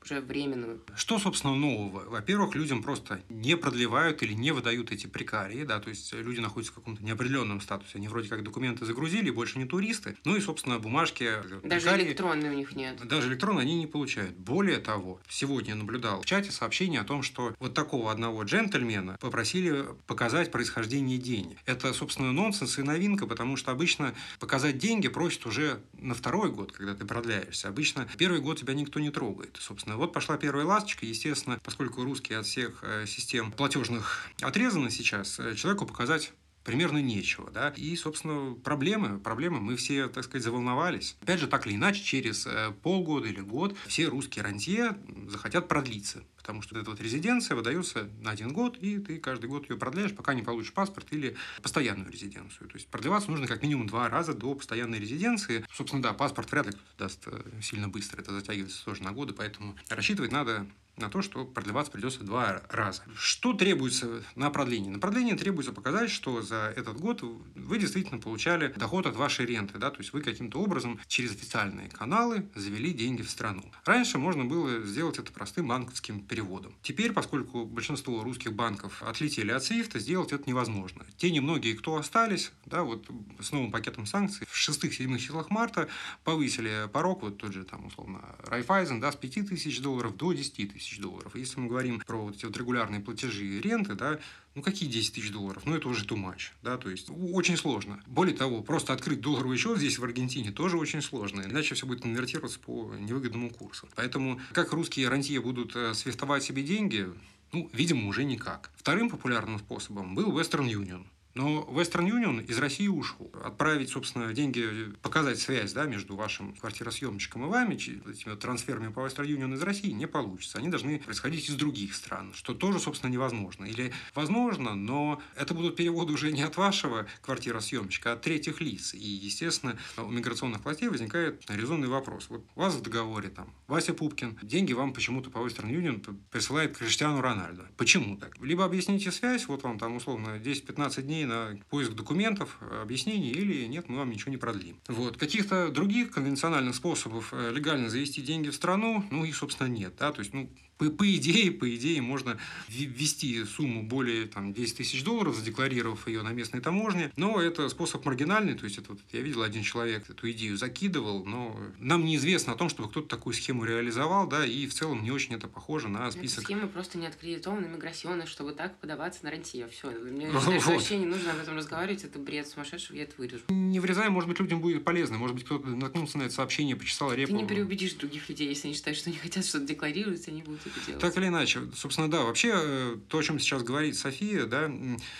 уже 0.07 0.21
временную. 0.21 0.81
Что, 0.97 1.19
собственно, 1.19 1.55
нового? 1.55 2.09
Во-первых, 2.09 2.55
людям 2.55 2.83
просто 2.83 3.21
не 3.29 3.57
продлевают 3.57 4.23
или 4.23 4.33
не 4.33 4.53
выдают 4.53 4.93
эти 4.93 5.07
прикарии, 5.07 5.65
да, 5.65 5.81
то 5.81 5.91
есть 5.91 6.13
люди 6.13 6.41
находятся 6.41 6.73
в 6.73 6.77
каком-то 6.77 7.05
неопределенном 7.05 7.61
статусе. 7.61 7.93
Они 7.97 8.09
вроде 8.09 8.29
как 8.29 8.43
документы 8.43 8.85
загрузили, 8.85 9.31
больше 9.31 9.59
не 9.59 9.65
туристы. 9.65 10.17
Ну 10.25 10.37
и, 10.37 10.41
собственно, 10.41 10.79
бумажки. 10.79 11.31
Даже 11.63 11.85
прикарии, 11.85 12.07
электронные 12.09 12.53
у 12.53 12.55
них 12.55 12.75
нет. 12.75 13.07
Даже 13.07 13.29
электронные 13.29 13.63
они 13.63 13.77
не 13.77 13.87
получают. 13.87 14.37
Более 14.37 14.79
того, 14.79 15.21
сегодня 15.29 15.71
я 15.71 15.75
наблюдал 15.77 16.23
в 16.23 16.27
чате 16.27 16.53
сообщение 16.53 17.01
о 17.01 17.05
том, 17.05 17.23
что 17.23 17.55
вот 17.59 17.75
такого 17.75 18.13
одного 18.13 18.43
джентльмена 18.45 19.19
попросили 19.21 19.87
показать 20.07 20.51
происхождение 20.53 21.19
денег. 21.19 21.59
Это, 21.67 21.93
собственно, 21.93 22.33
нонсенс 22.33 22.79
и 22.79 22.83
новинка, 22.83 23.27
потому 23.27 23.57
что 23.57 23.73
обычно 23.73 24.15
показать 24.39 24.79
деньги 24.79 25.09
просят 25.09 25.47
уже 25.47 25.81
на 25.99 26.15
второй 26.15 26.51
год, 26.51 26.73
когда 26.73 26.95
ты 26.95 27.05
продляешься. 27.05 27.69
Обычно 27.69 28.09
первый 28.17 28.41
год 28.41 28.61
тебя 28.61 28.75
никто 28.75 29.01
не 29.01 29.11
трогает. 29.11 29.57
Собственно, 29.61 29.96
вот 29.97 30.13
пошла 30.13 30.37
первая 30.37 30.65
ласточка. 30.65 31.07
Естественно, 31.07 31.59
поскольку 31.63 32.03
русские 32.05 32.39
от 32.39 32.47
всех 32.47 32.79
э, 32.83 33.07
систем 33.07 33.53
платежных 33.53 34.29
отрезаны 34.41 34.91
сейчас, 34.91 35.39
э, 35.39 35.55
человеку 35.55 35.87
показать 35.87 36.33
примерно 36.67 36.99
нечего, 36.99 37.49
да, 37.53 37.73
и, 37.77 37.95
собственно, 37.95 38.55
проблемы, 38.57 39.21
проблемы, 39.21 39.61
мы 39.61 39.77
все, 39.77 40.09
так 40.09 40.25
сказать, 40.25 40.43
заволновались. 40.43 41.17
Опять 41.23 41.39
же, 41.39 41.47
так 41.47 41.65
или 41.67 41.77
иначе, 41.77 42.03
через 42.03 42.45
э, 42.45 42.73
полгода 42.83 43.29
или 43.29 43.41
год 43.41 43.77
все 43.87 44.07
русские 44.07 44.43
рантье 44.43 44.97
захотят 45.29 45.69
продлиться, 45.69 46.25
потому 46.37 46.63
что 46.63 46.77
эта 46.77 46.91
вот 46.91 47.01
резиденция 47.01 47.55
выдается 47.55 48.11
на 48.21 48.33
один 48.33 48.53
год, 48.53 48.79
и 48.79 48.99
ты 48.99 49.19
каждый 49.19 49.47
год 49.47 49.71
ее 49.71 49.77
продляешь, 49.77 50.13
пока 50.13 50.35
не 50.35 50.43
получишь 50.43 50.73
паспорт 50.73 51.07
или 51.13 51.37
постоянную 51.63 52.11
резиденцию. 52.11 52.69
То 52.69 52.75
есть 52.75 52.89
продлеваться 52.89 53.31
нужно 53.31 53.47
как 53.47 53.63
минимум 53.63 53.87
два 53.87 54.09
раза 54.09 54.35
до 54.35 54.53
постоянной 54.57 54.99
резиденции. 54.99 55.65
Собственно, 55.73 56.03
да, 56.03 56.15
паспорт 56.15 56.51
вряд 56.51 56.67
ли 56.67 56.73
кто-то 56.73 56.99
даст 56.99 57.23
э, 57.27 57.43
сильно 57.63 57.89
быстро, 57.89 58.21
это 58.21 58.33
затягивается 58.33 58.85
тоже 58.85 59.05
на 59.05 59.13
годы, 59.13 59.35
поэтому 59.35 59.77
рассчитывать 59.89 60.33
надо 60.33 60.67
на 60.97 61.09
то, 61.11 61.23
что 61.23 61.45
продлеваться 61.45 61.93
придется 61.93 62.25
два 62.25 62.63
раза. 62.71 63.03
Что 63.17 63.53
требуется 63.53 64.23
на 64.35 64.51
продление? 64.51 64.91
На 64.91 64.99
продление 64.99 65.37
требуется 65.37 65.73
показать, 65.73 66.11
что 66.11 66.43
за 66.43 66.73
этот 66.77 66.99
год 66.99 67.23
вы 67.23 67.79
действительно 67.79 68.21
получали 68.21 68.73
доход 68.77 69.07
от 69.07 69.17
вашей 69.17 69.47
ренты, 69.47 69.79
да, 69.79 69.91
то 69.91 69.99
есть 69.99 70.13
вы 70.13 70.23
каким-то 70.23 70.61
образом 70.61 70.99
через 71.07 71.33
официальные 71.33 71.91
каналы 71.91 72.49
завели 72.55 72.93
деньги 72.93 73.23
в 73.23 73.31
страну. 73.31 73.63
Раньше 73.85 74.19
можно 74.19 74.45
было 74.45 74.83
сделать 74.83 75.19
это 75.19 75.33
простым 75.33 75.69
банковским 75.69 76.21
переводом. 76.21 76.75
Теперь, 76.83 77.13
поскольку 77.13 77.65
большинство 77.65 78.23
русских 78.23 78.55
банков 78.55 79.03
отлетели 79.03 79.51
от 79.51 79.63
SWIFT, 79.63 79.99
сделать 79.99 80.33
это 80.33 80.49
невозможно. 80.49 81.05
Те 81.17 81.31
немногие, 81.31 81.75
кто 81.75 81.97
остались, 81.97 82.53
да, 82.65 82.83
вот 82.83 83.07
с 83.41 83.53
новым 83.53 83.71
пакетом 83.71 84.07
санкций 84.07 84.47
в 84.51 84.57
шестых-седьмых 84.57 85.21
числах 85.21 85.51
марта 85.51 85.89
повысили 86.25 86.89
порог, 86.93 87.23
вот 87.23 87.39
тот 87.39 87.53
же 87.53 87.65
там 87.65 87.87
условно 87.87 88.21
Райфайзен, 88.47 89.01
да, 89.01 89.13
с 89.13 89.17
5 89.17 89.49
тысяч 89.49 89.81
долларов 89.81 90.17
до 90.17 90.33
10 90.33 90.73
тысяч 90.73 90.86
тысяч 90.87 91.01
долларов. 91.01 91.35
Если 91.35 91.61
мы 91.61 91.69
говорим 91.69 92.01
про 92.01 92.19
вот 92.19 92.37
эти 92.37 92.45
вот 92.47 92.57
регулярные 92.57 93.01
платежи 93.01 93.45
и 93.45 93.61
ренты, 93.61 93.95
да, 93.95 94.19
ну 94.55 94.63
какие 94.63 94.89
10 94.89 95.15
тысяч 95.15 95.31
долларов? 95.31 95.65
Ну 95.67 95.77
это 95.77 95.89
уже 95.89 96.05
too 96.05 96.17
much, 96.17 96.51
да, 96.63 96.77
то 96.77 96.89
есть 96.89 97.09
очень 97.11 97.57
сложно. 97.57 98.03
Более 98.07 98.37
того, 98.37 98.63
просто 98.63 98.93
открыть 98.93 99.21
долларовый 99.21 99.59
счет 99.59 99.79
здесь 99.79 99.99
в 99.99 100.05
Аргентине 100.05 100.53
тоже 100.53 100.79
очень 100.79 101.03
сложно, 101.03 101.43
иначе 101.43 101.75
все 101.75 101.87
будет 101.87 102.03
конвертироваться 102.03 102.59
по 102.61 102.95
невыгодному 102.95 103.51
курсу. 103.51 103.89
Поэтому 103.97 104.41
как 104.53 104.73
русские 104.73 105.09
рантье 105.09 105.41
будут 105.41 105.75
э, 105.75 105.95
свистовать 105.95 106.43
себе 106.43 106.63
деньги, 106.63 107.09
ну, 107.53 107.71
видимо, 107.73 108.09
уже 108.09 108.25
никак. 108.25 108.71
Вторым 108.77 109.09
популярным 109.11 109.59
способом 109.59 110.15
был 110.15 110.39
Western 110.39 110.69
Union. 110.69 111.05
Но 111.37 111.69
Western 111.71 112.09
Union 112.09 112.43
из 112.47 112.59
России 112.59 112.89
ушел. 112.89 113.31
Отправить, 113.45 113.91
собственно, 113.91 114.33
деньги, 114.33 114.91
показать 115.03 115.39
связь 115.39 115.75
да, 115.75 115.85
между 115.85 116.17
вашим 116.17 116.55
квартиросъемщиком 116.55 117.45
и 117.45 117.49
вами, 117.49 117.75
этими 117.75 118.35
трансферами 118.37 118.91
по 118.91 119.01
Western 119.01 119.27
Union 119.27 119.53
из 119.53 119.61
России 119.61 119.91
не 119.91 120.07
получится. 120.07 120.57
Они 120.57 120.69
должны 120.69 120.99
происходить 120.99 121.51
из 121.51 121.55
других 121.57 121.95
стран, 121.95 122.33
что 122.33 122.55
тоже, 122.55 122.81
собственно, 122.81 123.11
невозможно. 123.11 123.67
Или 123.67 123.93
возможно, 124.15 124.75
но 124.75 125.21
это 125.37 125.53
будут 125.53 125.77
переводы 125.77 126.15
уже 126.15 126.33
не 126.33 126.41
от 126.41 126.57
вашего 126.57 127.07
квартиросъемщика, 127.21 128.13
а 128.13 128.15
от 128.15 128.23
третьих 128.23 128.63
лиц. 128.63 128.95
И, 128.95 129.07
естественно, 129.07 129.77
у 129.99 130.11
миграционных 130.11 130.65
властей 130.65 130.89
возникает 130.89 131.45
резонный 131.51 131.89
вопрос. 131.89 132.31
Вот 132.31 132.47
у 132.55 132.61
вас 132.61 132.75
в 132.75 132.81
договоре 132.81 133.29
там 133.29 133.53
Вася 133.67 133.93
Пупкин, 133.93 134.39
деньги 134.41 134.73
вам 134.73 134.95
почему-то 134.95 135.29
по 135.29 135.39
Western 135.41 135.69
Union 135.69 136.19
присылает 136.31 136.79
Криштиану 136.79 137.21
Рональдо. 137.21 137.69
Почему 137.77 138.17
так? 138.17 138.41
Либо 138.41 138.65
объясните 138.65 139.13
связь, 139.13 139.47
вот 139.49 139.65
вам 139.65 139.79
там 139.79 139.97
условно 139.97 140.39
10-15 140.39 141.03
дней 141.03 141.26
на 141.27 141.59
поиск 141.71 141.93
документов, 141.93 142.59
объяснений, 142.83 143.31
или 143.31 143.67
нет, 143.67 143.89
мы 143.89 143.99
вам 143.99 144.11
ничего 144.11 144.31
не 144.31 144.37
продлим. 144.37 144.77
Вот. 144.89 145.17
Каких-то 145.17 145.69
других 145.69 146.11
конвенциональных 146.11 146.75
способов 146.75 147.33
э, 147.33 147.53
легально 147.53 147.91
завести 147.91 148.23
деньги 148.23 148.49
в 148.49 148.55
страну, 148.55 149.05
ну, 149.11 149.25
их, 149.25 149.37
собственно, 149.37 149.69
нет. 149.69 149.95
Да? 149.99 150.13
То 150.13 150.21
есть, 150.21 150.33
ну, 150.33 150.49
по, 150.79 150.91
по 150.91 151.15
идее, 151.15 151.53
по 151.53 151.75
идее, 151.75 152.03
можно 152.03 152.39
ввести 152.69 153.45
сумму 153.45 153.83
более 153.83 154.27
там, 154.27 154.53
10 154.53 154.77
тысяч 154.77 155.03
долларов, 155.03 155.35
задекларировав 155.35 156.07
ее 156.07 156.23
на 156.23 156.33
местной 156.33 156.61
таможне. 156.61 157.11
Но 157.17 157.41
это 157.41 157.69
способ 157.69 158.05
маргинальный. 158.05 158.55
То 158.55 158.65
есть, 158.65 158.79
это 158.79 158.93
вот, 158.93 159.01
я 159.13 159.21
видел, 159.21 159.43
один 159.43 159.63
человек 159.63 160.09
эту 160.11 160.31
идею 160.33 160.57
закидывал, 160.57 161.25
но 161.25 161.59
нам 161.79 162.05
неизвестно 162.05 162.53
о 162.53 162.57
том, 162.57 162.69
чтобы 162.69 162.91
кто-то 162.91 163.09
такую 163.09 163.33
схему 163.33 163.65
реализовал, 163.65 164.27
да, 164.27 164.45
и 164.45 164.67
в 164.67 164.75
целом 164.75 165.03
не 165.03 165.11
очень 165.11 165.35
это 165.35 165.49
похоже 165.49 165.89
на 165.89 166.11
список. 166.11 166.39
Эта 166.39 166.47
схема 166.47 166.67
просто 166.69 166.99
не 166.99 167.07
аккредитована 167.07 167.67
миграционно, 167.67 168.27
чтобы 168.27 168.53
так 168.53 168.79
подаваться 168.79 169.21
на 169.25 169.31
рантье. 169.31 169.69
Все. 169.69 169.91
Мне 169.91 170.31
вот. 170.31 170.67
вообще 170.67 170.99
не 170.99 171.07
нужно 171.07 171.33
об 171.33 171.39
этом 171.39 171.57
разговаривать. 171.57 172.05
Это 172.05 172.19
бред 172.19 172.49
сумасшедший, 172.49 172.99
я 172.99 173.05
это 173.05 173.15
вырежу. 173.17 173.45
Не 173.49 173.81
врезай, 173.81 174.11
может 174.11 174.29
быть, 174.29 174.39
людям 174.41 174.61
будет 174.61 174.85
полезно. 174.85 175.17
Может 175.17 175.35
быть, 175.35 175.45
кто-то 175.45 175.69
наткнулся 175.69 176.19
на 176.19 176.25
это 176.25 176.35
сообщение, 176.35 176.77
почесал 176.77 177.13
репу. 177.15 177.33
Ты 177.33 177.39
не 177.39 177.47
переубедишь 177.47 177.95
других 177.95 178.29
людей, 178.29 178.49
если 178.49 178.69
они 178.69 178.77
считают, 178.77 178.99
что 178.99 179.09
они 179.09 179.19
хотят 179.19 179.45
что-то 179.47 179.65
декларировать, 179.65 180.29
они 180.29 180.43
будут 180.43 180.66
это 180.67 180.87
делать. 180.87 181.01
Так 181.01 181.17
или 181.17 181.29
иначе, 181.29 181.61
собственно, 181.75 182.11
да, 182.11 182.23
вообще 182.23 182.53
э, 182.55 182.97
то, 183.09 183.19
о 183.19 183.23
чем 183.23 183.39
сейчас 183.39 183.63
говорит 183.63 183.97
София, 183.97 184.47
да, 184.47 184.71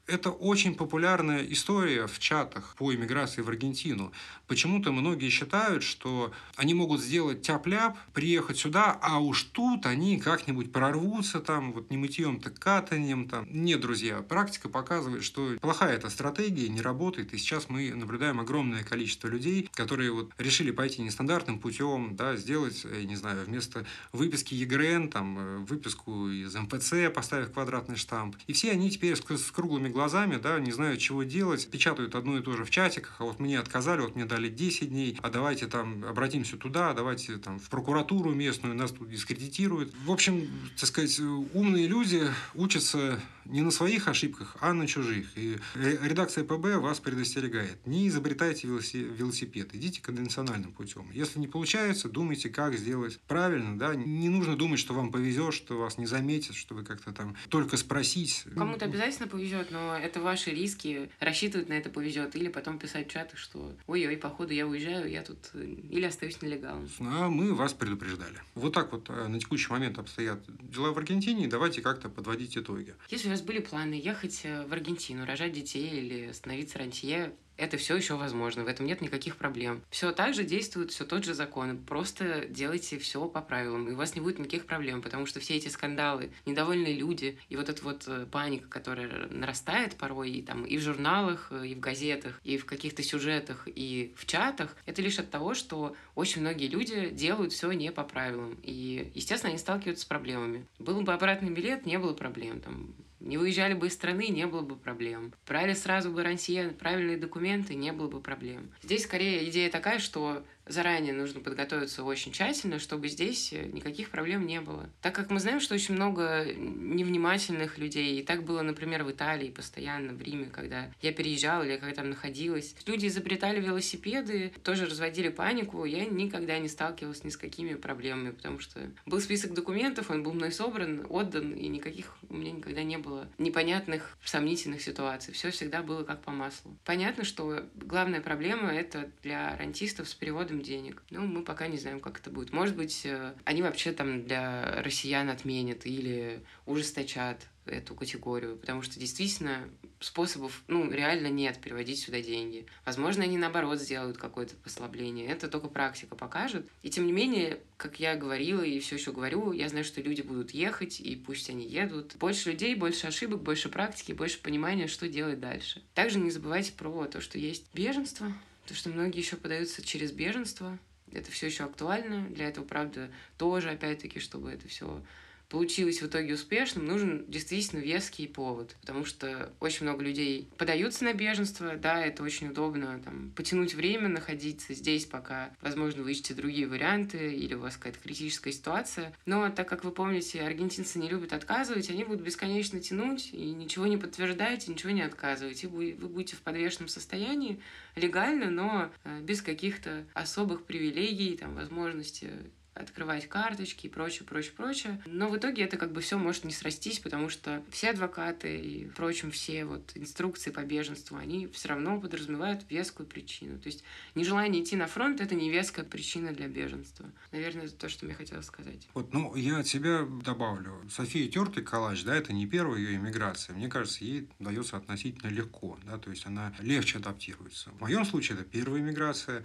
это 0.07 0.31
очень 0.31 0.75
популярная 0.75 1.45
история 1.45 2.07
в 2.07 2.19
чатах 2.19 2.75
по 2.77 2.95
иммиграции 2.95 3.43
в 3.43 3.49
Аргентину. 3.49 4.13
Почему-то 4.47 4.93
многие 4.93 5.29
считают, 5.29 5.83
что 5.83 6.33
они 6.57 6.75
могут 6.75 7.01
сделать 7.01 7.43
тяп-ляп, 7.43 7.97
приехать 8.13 8.59
сюда, 8.59 8.97
а 9.03 9.19
уж 9.19 9.43
тут 9.45 9.87
они 9.87 10.19
как-нибудь 10.19 10.73
прорвутся 10.73 11.41
там, 11.41 11.73
вот 11.73 11.91
не 11.91 11.97
мытьем, 11.97 12.41
так 12.41 12.59
катанием 12.59 13.29
там. 13.29 13.47
Нет, 13.51 13.81
друзья, 13.81 14.23
практика 14.23 14.69
показывает, 14.69 15.25
что 15.25 15.57
плохая 15.61 15.97
эта 15.97 16.09
стратегия, 16.11 16.69
не 16.69 16.81
работает, 16.81 17.35
и 17.35 17.39
сейчас 17.39 17.69
мы 17.69 17.93
наблюдаем 17.95 18.41
огромное 18.41 18.85
количество 18.85 19.29
людей, 19.29 19.69
которые 19.73 20.13
вот 20.13 20.33
решили 20.39 20.71
пойти 20.71 21.03
нестандартным 21.03 21.59
путем, 21.59 22.15
да, 22.17 22.37
сделать, 22.37 22.85
я 22.85 23.05
не 23.05 23.17
знаю, 23.17 23.45
вместо 23.45 23.85
выписки 24.13 24.55
ЕГРН, 24.55 25.09
там, 25.09 25.36
э, 25.39 25.57
выписку 25.69 26.29
из 26.29 26.55
МПЦ, 26.55 27.13
поставив 27.15 27.53
квадратный 27.53 27.97
штамп. 27.97 28.37
И 28.47 28.53
все 28.53 28.71
они 28.71 28.91
теперь 28.91 29.17
с, 29.17 29.51
круглыми 29.51 29.89
глазами, 29.89 30.37
да, 30.37 30.59
не 30.61 30.73
знают, 30.73 31.01
чего 31.01 31.23
делать, 31.25 31.69
печатают 31.71 32.15
одно 32.15 32.39
и 32.39 32.43
то 32.43 32.57
же 32.57 32.65
в 32.65 32.71
чатиках, 32.71 33.17
а 33.19 33.25
вот 33.25 33.41
мне 33.41 33.59
отказали, 33.59 34.01
вот 34.01 34.15
мне 34.15 34.25
дали 34.25 34.37
дали 34.37 34.49
10 34.49 34.91
дней, 34.91 35.19
а 35.23 35.31
давайте 35.31 35.67
там 35.67 36.05
обратимся 36.05 36.57
туда, 36.57 36.93
давайте 36.93 37.39
там 37.39 37.59
в 37.59 37.69
прокуратуру 37.69 38.35
местную, 38.35 38.75
нас 38.75 38.93
тут 38.93 39.09
дискредитируют. 39.11 39.95
В 40.05 40.11
общем, 40.11 40.49
так 40.79 40.89
сказать, 40.89 41.19
умные 41.55 41.87
люди 41.87 42.23
учатся 42.55 43.21
не 43.49 43.63
на 43.63 43.71
своих 43.71 44.09
ошибках, 44.09 44.57
а 44.61 44.73
на 44.73 44.87
чужих. 44.87 45.27
И 45.37 45.59
редакция 45.75 46.45
ПБ 46.45 46.77
вас 46.77 47.01
предостерегает. 47.01 47.85
Не 47.87 48.09
изобретайте 48.09 48.67
велосипед, 48.69 49.75
идите 49.75 50.03
конвенциональным 50.03 50.73
путем. 50.73 51.09
Если 51.13 51.39
не 51.39 51.47
получается, 51.47 52.09
думайте, 52.09 52.49
как 52.49 52.77
сделать 52.77 53.21
правильно. 53.29 53.79
Да? 53.79 53.95
Не 53.95 54.29
нужно 54.29 54.57
думать, 54.57 54.81
что 54.81 54.95
вам 54.95 55.11
поверят 55.11 55.26
повезет, 55.27 55.55
что 55.55 55.77
вас 55.77 55.99
не 55.99 56.07
заметят, 56.07 56.55
что 56.55 56.77
вы 56.77 56.85
как-то 56.85 57.13
там 57.13 57.37
только 57.49 57.77
спросить. 57.77 58.45
Кому-то 58.55 58.85
обязательно 58.85 59.27
повезет, 59.27 59.73
но 59.73 59.97
это 59.97 60.21
ваши 60.21 60.51
риски. 60.51 61.11
Рассчитывать 61.19 61.69
на 61.69 61.73
это 61.73 61.91
повезет. 61.91 62.37
Или 62.37 62.47
потом 62.47 62.79
писать 62.79 63.09
в 63.09 63.11
чаты, 63.11 63.37
что 63.37 63.73
ой-ой, 63.89 64.17
походу 64.17 64.53
я 64.53 64.69
уезжаю, 64.69 65.11
я 65.11 65.23
тут 65.23 65.39
э, 65.55 65.65
или 65.65 66.05
остаюсь 66.05 66.41
нелегалом. 66.43 66.89
А 67.01 67.29
мы 67.29 67.55
вас 67.55 67.73
предупреждали. 67.75 68.41
Вот 68.55 68.73
так 68.73 68.93
вот 68.93 69.11
э, 69.11 69.27
на 69.27 69.41
текущий 69.41 69.71
момент 69.73 69.99
обстоят 69.99 70.45
дела 70.71 70.93
в 70.93 70.99
Аргентине, 70.99 71.49
давайте 71.49 71.83
как-то 71.83 72.09
подводить 72.09 72.57
итоги. 72.57 72.95
Если 73.11 73.27
у 73.27 73.33
вас 73.33 73.43
были 73.43 73.59
планы 73.59 73.95
ехать 73.95 74.43
э, 74.45 74.65
в 74.65 74.73
Аргентину, 74.73 75.27
рожать 75.27 75.53
детей 75.53 75.89
или 75.89 76.31
становиться 76.31 76.79
рантье, 76.79 77.33
это 77.57 77.77
все 77.77 77.97
еще 77.97 78.15
возможно, 78.15 78.65
в 78.65 78.69
этом 78.69 78.87
нет 78.87 79.01
никаких 79.01 79.37
проблем. 79.37 79.83
Все 79.91 80.13
так 80.13 80.35
же 80.35 80.45
действует 80.45 80.91
все 80.91 81.05
тот 81.05 81.25
же 81.25 81.35
закон, 81.35 81.79
просто 81.79 82.47
делайте 82.49 82.99
все 82.99 83.27
по 83.29 83.41
правилам, 83.41 83.89
и 83.89 83.93
у 83.93 83.97
вас 83.97 84.15
не 84.15 84.21
будет 84.21 84.39
никаких 84.39 84.67
проблем, 84.67 85.03
потому 85.03 85.27
что 85.27 85.41
все 85.41 85.57
эти 85.57 85.69
скандалы, 85.69 86.31
недовольные 86.45 86.95
люди 86.95 87.39
и 87.49 87.57
вот 87.57 87.69
эта 87.69 87.83
вот 87.83 88.05
э, 88.07 88.27
паника, 88.31 88.69
которая 88.69 89.29
нарастает 89.29 89.97
порой 89.97 90.31
и 90.31 90.43
там 90.43 90.65
и 90.65 90.77
в 90.77 90.81
журналах, 90.81 91.49
э, 91.51 91.67
и 91.69 91.75
в 91.75 91.81
газетах, 91.81 92.41
и 92.45 92.59
в 92.59 92.65
каких-то 92.65 93.03
сюжетах, 93.03 93.67
и 93.67 94.15
в 94.17 94.27
чатах, 94.27 94.77
это 94.87 95.03
лишь 95.03 95.19
от 95.19 95.31
того, 95.31 95.55
что 95.55 95.97
очень 96.15 96.41
многие 96.41 96.69
люди 96.69 97.11
делают 97.11 97.53
все 97.53 97.71
не 97.73 97.93
по 97.93 98.05
правилам, 98.05 98.59
и, 98.63 99.11
естественно, 99.15 99.51
они 99.51 99.59
сталкиваются 99.59 100.05
с 100.05 100.09
проблемами. 100.09 100.67
Был 100.79 101.01
бы 101.03 101.13
обратный 101.13 101.51
билет, 101.51 101.87
не 101.87 101.99
было 101.99 102.13
проблем, 102.13 102.61
там 102.61 102.95
не 103.21 103.39
выезжали 103.39 103.75
бы 103.75 103.89
из 103.89 103.95
страны, 103.95 104.29
не 104.29 104.47
было 104.47 104.63
бы 104.63 104.77
проблем. 104.77 105.33
Брали 105.47 105.75
сразу 105.75 106.11
бы 106.11 106.23
Россия 106.23 106.71
правильные 106.71 107.17
документы, 107.17 107.75
не 107.75 107.93
было 107.93 108.09
бы 108.09 108.21
проблем. 108.21 108.71
Здесь 108.83 109.05
скорее 109.05 109.49
идея 109.49 109.71
такая, 109.71 109.99
что 109.99 110.45
заранее 110.67 111.13
нужно 111.13 111.41
подготовиться 111.41 112.05
очень 112.05 112.33
тщательно, 112.33 112.79
чтобы 112.79 113.09
здесь 113.09 113.53
э, 113.53 113.67
никаких 113.67 114.11
проблем 114.11 114.47
не 114.47 114.61
было. 114.61 114.91
Так 115.01 115.15
как 115.15 115.31
мы 115.31 115.41
знаем, 115.41 115.61
что 115.61 115.75
очень 115.75 115.95
много 115.95 116.45
невнимательных 116.55 117.79
людей, 117.79 118.21
и 118.21 118.23
так 118.23 118.45
было, 118.45 118.63
например, 118.63 119.05
в 119.05 119.11
Италии 119.11 119.51
постоянно, 119.51 120.13
в 120.13 120.23
Риме, 120.23 120.47
когда 120.47 120.91
я 121.01 121.13
переезжала 121.13 121.63
или 121.63 121.77
когда 121.77 121.95
там 121.95 122.11
находилась. 122.11 122.75
Люди 122.87 123.07
изобретали 123.07 123.61
велосипеды, 123.61 124.53
тоже 124.63 124.87
разводили 124.87 125.29
панику, 125.29 125.85
я 125.85 126.05
никогда 126.05 126.59
не 126.59 126.69
сталкивалась 126.69 127.25
ни 127.25 127.31
с 127.31 127.37
какими 127.37 127.75
проблемами, 127.75 128.31
потому 128.31 128.59
что 128.59 128.81
был 129.07 129.21
список 129.21 129.55
документов, 129.55 130.11
он 130.11 130.23
был 130.23 130.33
мной 130.33 130.53
собран, 130.53 131.07
отдан, 131.09 131.53
и 131.53 131.69
никаких 131.69 132.17
у 132.29 132.35
меня 132.35 132.53
никогда 132.53 132.83
не 132.83 132.99
было 132.99 133.29
непонятных, 133.39 134.17
сомнительных 134.25 134.83
ситуаций. 134.83 135.33
Все 135.33 135.51
всегда 135.51 135.83
было 135.83 136.03
как 136.05 136.23
по 136.23 136.33
маслу. 136.33 136.77
Понятно, 136.85 137.25
что 137.25 137.65
главная 137.75 138.21
проблема— 138.21 138.71
это 138.73 139.11
для 139.23 139.57
рантистов 139.57 140.09
с 140.09 140.15
переводом 140.15 140.56
им 140.57 140.63
денег. 140.63 141.03
Ну, 141.11 141.27
мы 141.27 141.43
пока 141.43 141.69
не 141.69 141.79
знаем, 141.79 142.01
как 142.01 142.19
это 142.19 142.31
будет. 142.31 142.53
Может 142.53 142.77
быть, 142.77 143.03
э, 143.05 143.35
они 143.45 143.63
вообще 143.63 143.93
там 143.93 144.25
для 144.25 144.83
россиян 144.83 145.29
отменят 145.29 145.87
или 145.87 146.43
ужесточат 146.65 147.47
эту 147.67 147.95
категорию, 147.95 148.57
потому 148.57 148.83
что 148.83 148.99
действительно 148.99 149.69
способов, 150.01 150.63
ну, 150.69 150.91
реально 150.91 151.29
нет 151.29 151.59
переводить 151.61 151.99
сюда 151.99 152.21
деньги. 152.21 152.67
Возможно, 152.85 153.25
они 153.25 153.39
наоборот 153.39 153.81
сделают 153.81 154.19
какое-то 154.19 154.55
послабление. 154.57 155.27
Это 155.27 155.49
только 155.49 155.69
практика 155.69 156.15
покажет. 156.15 156.69
И 156.83 156.91
тем 156.91 157.07
не 157.07 157.13
менее, 157.13 157.59
как 157.77 157.99
я 157.99 158.15
говорила 158.15 158.63
и 158.63 158.79
все 158.79 158.97
еще 158.97 159.13
говорю, 159.13 159.53
я 159.53 159.69
знаю, 159.69 159.85
что 159.85 160.01
люди 160.01 160.23
будут 160.23 160.53
ехать, 160.53 161.01
и 161.01 161.17
пусть 161.17 161.51
они 161.51 161.67
едут. 161.67 162.15
Больше 162.17 162.53
людей, 162.53 162.75
больше 162.75 163.07
ошибок, 163.09 163.43
больше 163.43 163.69
практики, 163.69 164.13
больше 164.13 164.41
понимания, 164.41 164.87
что 164.87 165.09
делать 165.09 165.41
дальше. 165.41 165.83
Также 165.95 166.19
не 166.19 166.31
забывайте 166.31 166.73
про 166.73 167.07
то, 167.07 167.21
что 167.21 167.39
есть 167.39 167.67
беженство, 167.75 168.33
то, 168.67 168.75
что 168.75 168.91
многие 168.91 169.19
еще 169.19 169.37
подаются 169.37 169.83
через 169.83 170.13
беженство. 170.13 170.79
Это 171.13 171.31
все 171.31 171.47
еще 171.47 171.65
актуально. 171.65 172.29
Для 172.29 172.49
этого, 172.49 172.65
правда, 172.65 173.11
тоже, 173.39 173.71
опять-таки, 173.71 174.21
чтобы 174.21 174.51
это 174.51 174.69
все 174.69 175.03
получилось 175.49 176.03
в 176.03 176.07
итоге 176.07 176.35
успешным, 176.35 176.87
нужен 176.87 177.25
действительно 177.29 177.81
веский 177.81 178.27
повод, 178.27 178.77
потому 178.81 179.05
что 179.05 179.53
очень 179.61 179.85
много 179.85 180.05
людей 180.05 180.49
подаются 180.57 181.05
на 181.05 181.13
беженство, 181.13 181.77
да, 181.77 182.05
это 182.05 182.23
очень 182.23 182.49
удобно, 182.49 183.01
там, 183.05 183.33
потянуть 183.37 183.75
время, 183.75 184.09
находиться 184.09 184.75
здесь, 184.75 185.07
пока, 185.07 185.51
возможно, 185.61 186.03
вы 186.03 186.13
ищете 186.13 186.35
другие 186.35 186.67
варианты 186.67 187.35
или 187.35 187.55
у 187.55 187.61
вас 187.61 187.77
какая-то 187.77 187.99
критическая 188.01 188.53
ситуация. 188.53 189.15
Но 189.25 189.49
так 189.51 189.69
как 189.69 189.85
вы 189.85 189.93
помните, 189.93 190.43
аргентинцы 190.43 190.99
не 190.99 191.09
любят 191.09 191.33
отказывать, 191.33 191.91
они 191.91 192.05
будут 192.05 192.23
бесконечно 192.23 192.81
тянуть 192.81 193.31
и 193.33 193.53
ничего 193.53 193.87
не 193.87 193.97
подтверждаете, 193.97 194.71
ничего 194.71 194.91
не 194.91 195.03
отказываете. 195.03 195.69
Вы 195.69 195.93
будете 195.93 196.37
в 196.37 196.41
подвешенном 196.41 196.89
состоянии, 196.89 197.61
легально, 197.95 198.51
но 198.51 198.91
э, 199.05 199.21
без 199.21 199.43
каких-то 199.43 200.05
особых 200.15 200.65
привилегий, 200.65 201.37
там, 201.37 201.55
возможности 201.55 202.31
открывать 202.77 203.29
карточки 203.29 203.87
и 203.87 203.89
прочее, 203.89 204.27
прочее, 204.27 204.53
прочее. 204.57 205.03
Но 205.07 205.29
в 205.29 205.37
итоге 205.37 205.63
это 205.63 205.77
как 205.77 205.93
бы 205.93 206.01
все 206.01 206.19
может 206.19 206.45
не 206.45 206.53
срастись, 206.53 206.99
потому 206.99 207.29
что 207.29 207.63
все 207.71 207.91
адвокаты 207.91 208.59
и, 208.59 208.89
впрочем, 208.89 209.31
все 209.31 209.65
вот 209.65 209.93
инструкции 209.95 210.51
по 210.51 210.61
беженству, 210.61 211.17
они 211.17 211.47
все 211.49 211.69
равно 211.69 212.01
подразумевают 212.01 212.63
вескую 212.71 213.07
причину. 213.07 213.59
То 213.59 213.69
есть 213.69 213.83
нежелание 214.15 214.63
идти 214.63 214.77
на 214.77 214.87
фронт— 214.87 215.21
это 215.23 215.35
не 215.35 215.51
веская 215.51 215.85
причина 215.85 216.33
для 216.33 216.49
беженства. 216.49 217.11
Наверное, 217.33 217.67
это 217.67 217.75
то, 217.75 217.89
что 217.89 218.07
я 218.07 218.15
хотела 218.15 218.43
сказать. 218.43 218.89
Вот, 218.95 219.13
ну, 219.13 219.35
я 219.35 219.59
от 219.59 219.67
себя 219.67 220.03
добавлю. 220.25 220.83
София 220.91 221.29
Тертый 221.29 221.63
Калач, 221.63 222.05
да, 222.05 222.15
это 222.15 222.33
не 222.33 222.47
первая 222.47 222.81
ее 222.81 222.97
иммиграция. 222.97 223.55
Мне 223.57 223.69
кажется, 223.69 224.05
ей 224.05 224.29
дается 224.39 224.77
относительно 224.77 225.31
легко, 225.31 225.79
да, 225.85 225.99
то 225.99 226.11
есть 226.11 226.27
она 226.27 226.55
легче 226.61 226.99
адаптируется. 226.99 227.71
В 227.71 227.81
моем 227.81 228.05
случае 228.05 228.39
это 228.39 228.45
первая 228.45 228.81
иммиграция, 228.81 229.45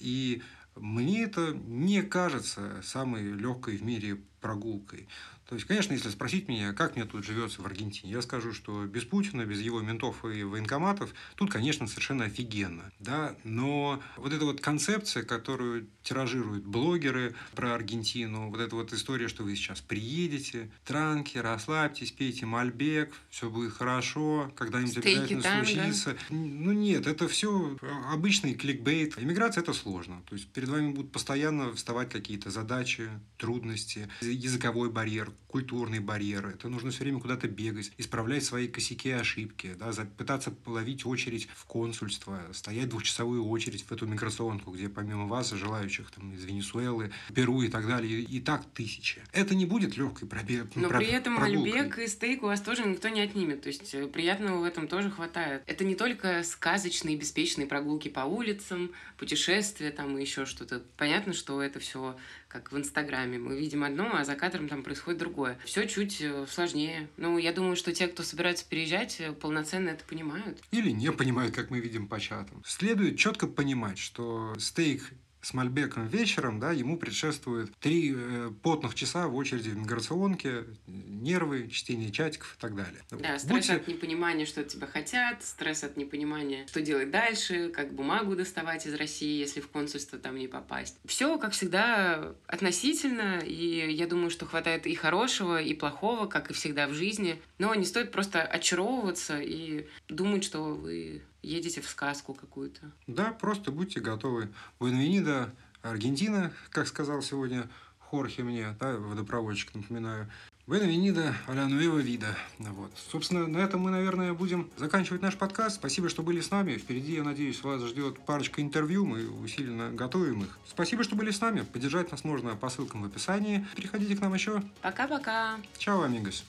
и 0.00 0.42
мне 0.76 1.24
это 1.24 1.52
не 1.52 2.02
кажется 2.02 2.80
самой 2.82 3.22
легкой 3.32 3.76
в 3.76 3.82
мире 3.82 4.18
прогулкой. 4.40 5.08
То 5.52 5.56
есть, 5.56 5.68
конечно, 5.68 5.92
если 5.92 6.08
спросить 6.08 6.48
меня, 6.48 6.72
как 6.72 6.96
мне 6.96 7.04
тут 7.04 7.26
живется 7.26 7.60
в 7.60 7.66
Аргентине, 7.66 8.10
я 8.10 8.22
скажу, 8.22 8.54
что 8.54 8.86
без 8.86 9.04
Путина, 9.04 9.44
без 9.44 9.60
его 9.60 9.82
ментов 9.82 10.24
и 10.24 10.44
военкоматов, 10.44 11.12
тут, 11.34 11.52
конечно, 11.52 11.86
совершенно 11.86 12.24
офигенно. 12.24 12.90
Да? 13.00 13.36
Но 13.44 14.02
вот 14.16 14.32
эта 14.32 14.46
вот 14.46 14.62
концепция, 14.62 15.24
которую 15.24 15.88
тиражируют 16.02 16.64
блогеры 16.64 17.34
про 17.54 17.74
Аргентину, 17.74 18.48
вот 18.48 18.60
эта 18.60 18.74
вот 18.74 18.94
история, 18.94 19.28
что 19.28 19.42
вы 19.42 19.54
сейчас 19.54 19.82
приедете, 19.82 20.70
транки, 20.86 21.36
расслабьтесь, 21.36 22.12
пейте 22.12 22.46
мальбек, 22.46 23.12
все 23.28 23.50
будет 23.50 23.74
хорошо, 23.74 24.50
когда-нибудь 24.56 24.96
обязательно 24.96 25.42
там, 25.42 25.66
случится. 25.66 26.12
Да? 26.12 26.16
Ну 26.30 26.72
нет, 26.72 27.06
это 27.06 27.28
все 27.28 27.76
обычный 28.10 28.54
кликбейт. 28.54 29.18
Иммиграция 29.18 29.60
это 29.60 29.74
сложно. 29.74 30.22
То 30.30 30.34
есть 30.34 30.48
перед 30.48 30.70
вами 30.70 30.92
будут 30.92 31.12
постоянно 31.12 31.74
вставать 31.74 32.08
какие-то 32.08 32.50
задачи, 32.50 33.10
трудности, 33.36 34.08
языковой 34.22 34.88
барьер, 34.90 35.30
культурные 35.46 36.00
барьеры. 36.00 36.50
Это 36.50 36.68
нужно 36.68 36.90
все 36.90 37.04
время 37.04 37.20
куда-то 37.20 37.48
бегать, 37.48 37.92
исправлять 37.98 38.44
свои 38.44 38.68
косяки 38.68 39.10
и 39.10 39.12
ошибки, 39.12 39.74
да, 39.78 39.92
пытаться 40.16 40.50
половить 40.50 41.04
очередь 41.04 41.48
в 41.54 41.64
консульство, 41.66 42.40
стоять 42.52 42.88
двухчасовую 42.88 43.44
очередь 43.46 43.84
в 43.84 43.92
эту 43.92 44.06
миграционку, 44.06 44.70
где 44.70 44.88
помимо 44.88 45.26
вас 45.26 45.50
желающих 45.50 46.10
там, 46.10 46.32
из 46.32 46.44
Венесуэлы, 46.44 47.12
Перу 47.34 47.62
и 47.62 47.68
так 47.68 47.86
далее, 47.86 48.20
и 48.20 48.40
так 48.40 48.64
тысячи. 48.74 49.22
Это 49.32 49.54
не 49.54 49.66
будет 49.66 49.96
легкой 49.96 50.26
пробе... 50.28 50.66
Но 50.74 50.88
при 50.88 51.06
этом 51.06 51.36
прогулкой. 51.36 51.72
Альбек 51.72 51.98
и 51.98 52.06
стейк 52.06 52.42
у 52.42 52.46
вас 52.46 52.60
тоже 52.60 52.84
никто 52.84 53.08
не 53.08 53.20
отнимет. 53.20 53.62
То 53.62 53.68
есть 53.68 53.94
э, 53.94 54.06
приятного 54.06 54.60
в 54.60 54.64
этом 54.64 54.88
тоже 54.88 55.10
хватает. 55.10 55.62
Это 55.66 55.84
не 55.84 55.94
только 55.94 56.42
сказочные, 56.42 57.16
беспечные 57.16 57.66
прогулки 57.66 58.08
по 58.08 58.20
улицам, 58.20 58.90
путешествия 59.18 59.90
там 59.90 60.16
и 60.16 60.20
еще 60.22 60.46
что-то. 60.46 60.82
Понятно, 60.96 61.32
что 61.32 61.62
это 61.62 61.80
все 61.80 62.16
как 62.52 62.70
в 62.70 62.76
Инстаграме. 62.76 63.38
Мы 63.38 63.58
видим 63.58 63.82
одно, 63.82 64.10
а 64.14 64.24
за 64.24 64.34
кадром 64.34 64.68
там 64.68 64.82
происходит 64.82 65.18
другое. 65.18 65.58
Все 65.64 65.86
чуть 65.86 66.20
э, 66.20 66.46
сложнее. 66.48 67.08
Ну, 67.16 67.38
я 67.38 67.52
думаю, 67.52 67.76
что 67.76 67.92
те, 67.92 68.08
кто 68.08 68.22
собирается 68.22 68.66
переезжать, 68.68 69.20
э, 69.20 69.32
полноценно 69.32 69.88
это 69.88 70.04
понимают. 70.04 70.58
Или 70.70 70.90
не 70.90 71.10
понимают, 71.10 71.54
как 71.54 71.70
мы 71.70 71.80
видим 71.80 72.06
по 72.06 72.20
чатам. 72.20 72.62
Следует 72.66 73.18
четко 73.18 73.46
понимать, 73.46 73.98
что 73.98 74.54
стейк 74.58 75.12
с 75.42 75.54
Мальбеком 75.54 76.06
вечером, 76.06 76.60
да, 76.60 76.70
ему 76.70 76.96
предшествует 76.96 77.74
три 77.80 78.14
э, 78.16 78.50
потных 78.62 78.94
часа 78.94 79.26
в 79.26 79.34
очереди 79.34 79.70
в 79.70 79.76
миграционке, 79.76 80.64
нервы, 80.86 81.68
чтение 81.68 82.12
чатиков 82.12 82.54
и 82.56 82.60
так 82.60 82.76
далее. 82.76 83.02
Да, 83.10 83.38
стресс 83.38 83.66
Будьте... 83.66 83.72
от 83.74 83.88
непонимания, 83.88 84.46
что 84.46 84.60
от 84.60 84.68
тебя 84.68 84.86
хотят, 84.86 85.42
стресс 85.42 85.82
от 85.82 85.96
непонимания, 85.96 86.66
что 86.68 86.80
делать 86.80 87.10
дальше, 87.10 87.70
как 87.70 87.92
бумагу 87.92 88.36
доставать 88.36 88.86
из 88.86 88.94
России, 88.94 89.38
если 89.38 89.60
в 89.60 89.68
консульство 89.68 90.18
там 90.18 90.36
не 90.36 90.46
попасть. 90.46 90.96
Все, 91.04 91.36
как 91.38 91.52
всегда, 91.52 92.34
относительно, 92.46 93.40
и 93.40 93.92
я 93.92 94.06
думаю, 94.06 94.30
что 94.30 94.46
хватает 94.46 94.86
и 94.86 94.94
хорошего, 94.94 95.60
и 95.60 95.74
плохого, 95.74 96.26
как 96.26 96.50
и 96.50 96.54
всегда 96.54 96.86
в 96.86 96.94
жизни. 96.94 97.42
Но 97.58 97.74
не 97.74 97.84
стоит 97.84 98.12
просто 98.12 98.42
очаровываться 98.42 99.40
и 99.40 99.86
думать, 100.08 100.44
что 100.44 100.74
вы 100.74 101.22
едете 101.42 101.80
в 101.80 101.88
сказку 101.88 102.34
какую-то. 102.34 102.90
Да, 103.06 103.32
просто 103.32 103.70
будьте 103.70 104.00
готовы. 104.00 104.48
Буэнвенида, 104.78 105.52
Аргентина, 105.82 106.52
как 106.70 106.86
сказал 106.86 107.22
сегодня 107.22 107.68
Хорхе 107.98 108.42
мне, 108.42 108.76
да, 108.78 108.96
водопроводчик, 108.96 109.74
напоминаю, 109.74 110.28
Бенвенида 110.68 111.34
аля 111.48 111.66
нуева 111.66 111.98
вида. 111.98 112.36
Вот. 112.58 112.92
Собственно, 113.10 113.48
на 113.48 113.58
этом 113.58 113.80
мы, 113.80 113.90
наверное, 113.90 114.32
будем 114.32 114.70
заканчивать 114.76 115.20
наш 115.20 115.36
подкаст. 115.36 115.76
Спасибо, 115.76 116.08
что 116.08 116.22
были 116.22 116.40
с 116.40 116.52
нами. 116.52 116.76
Впереди, 116.76 117.14
я 117.14 117.24
надеюсь, 117.24 117.64
вас 117.64 117.82
ждет 117.82 118.20
парочка 118.20 118.62
интервью. 118.62 119.04
Мы 119.04 119.28
усиленно 119.28 119.90
готовим 119.90 120.44
их. 120.44 120.58
Спасибо, 120.68 121.02
что 121.02 121.16
были 121.16 121.32
с 121.32 121.40
нами. 121.40 121.62
Поддержать 121.62 122.12
нас 122.12 122.22
можно 122.22 122.54
по 122.54 122.70
ссылкам 122.70 123.02
в 123.02 123.06
описании. 123.06 123.66
Приходите 123.74 124.14
к 124.16 124.20
нам 124.20 124.34
еще. 124.34 124.62
Пока-пока. 124.82 125.58
Чао, 125.78 126.02
амигос. 126.02 126.44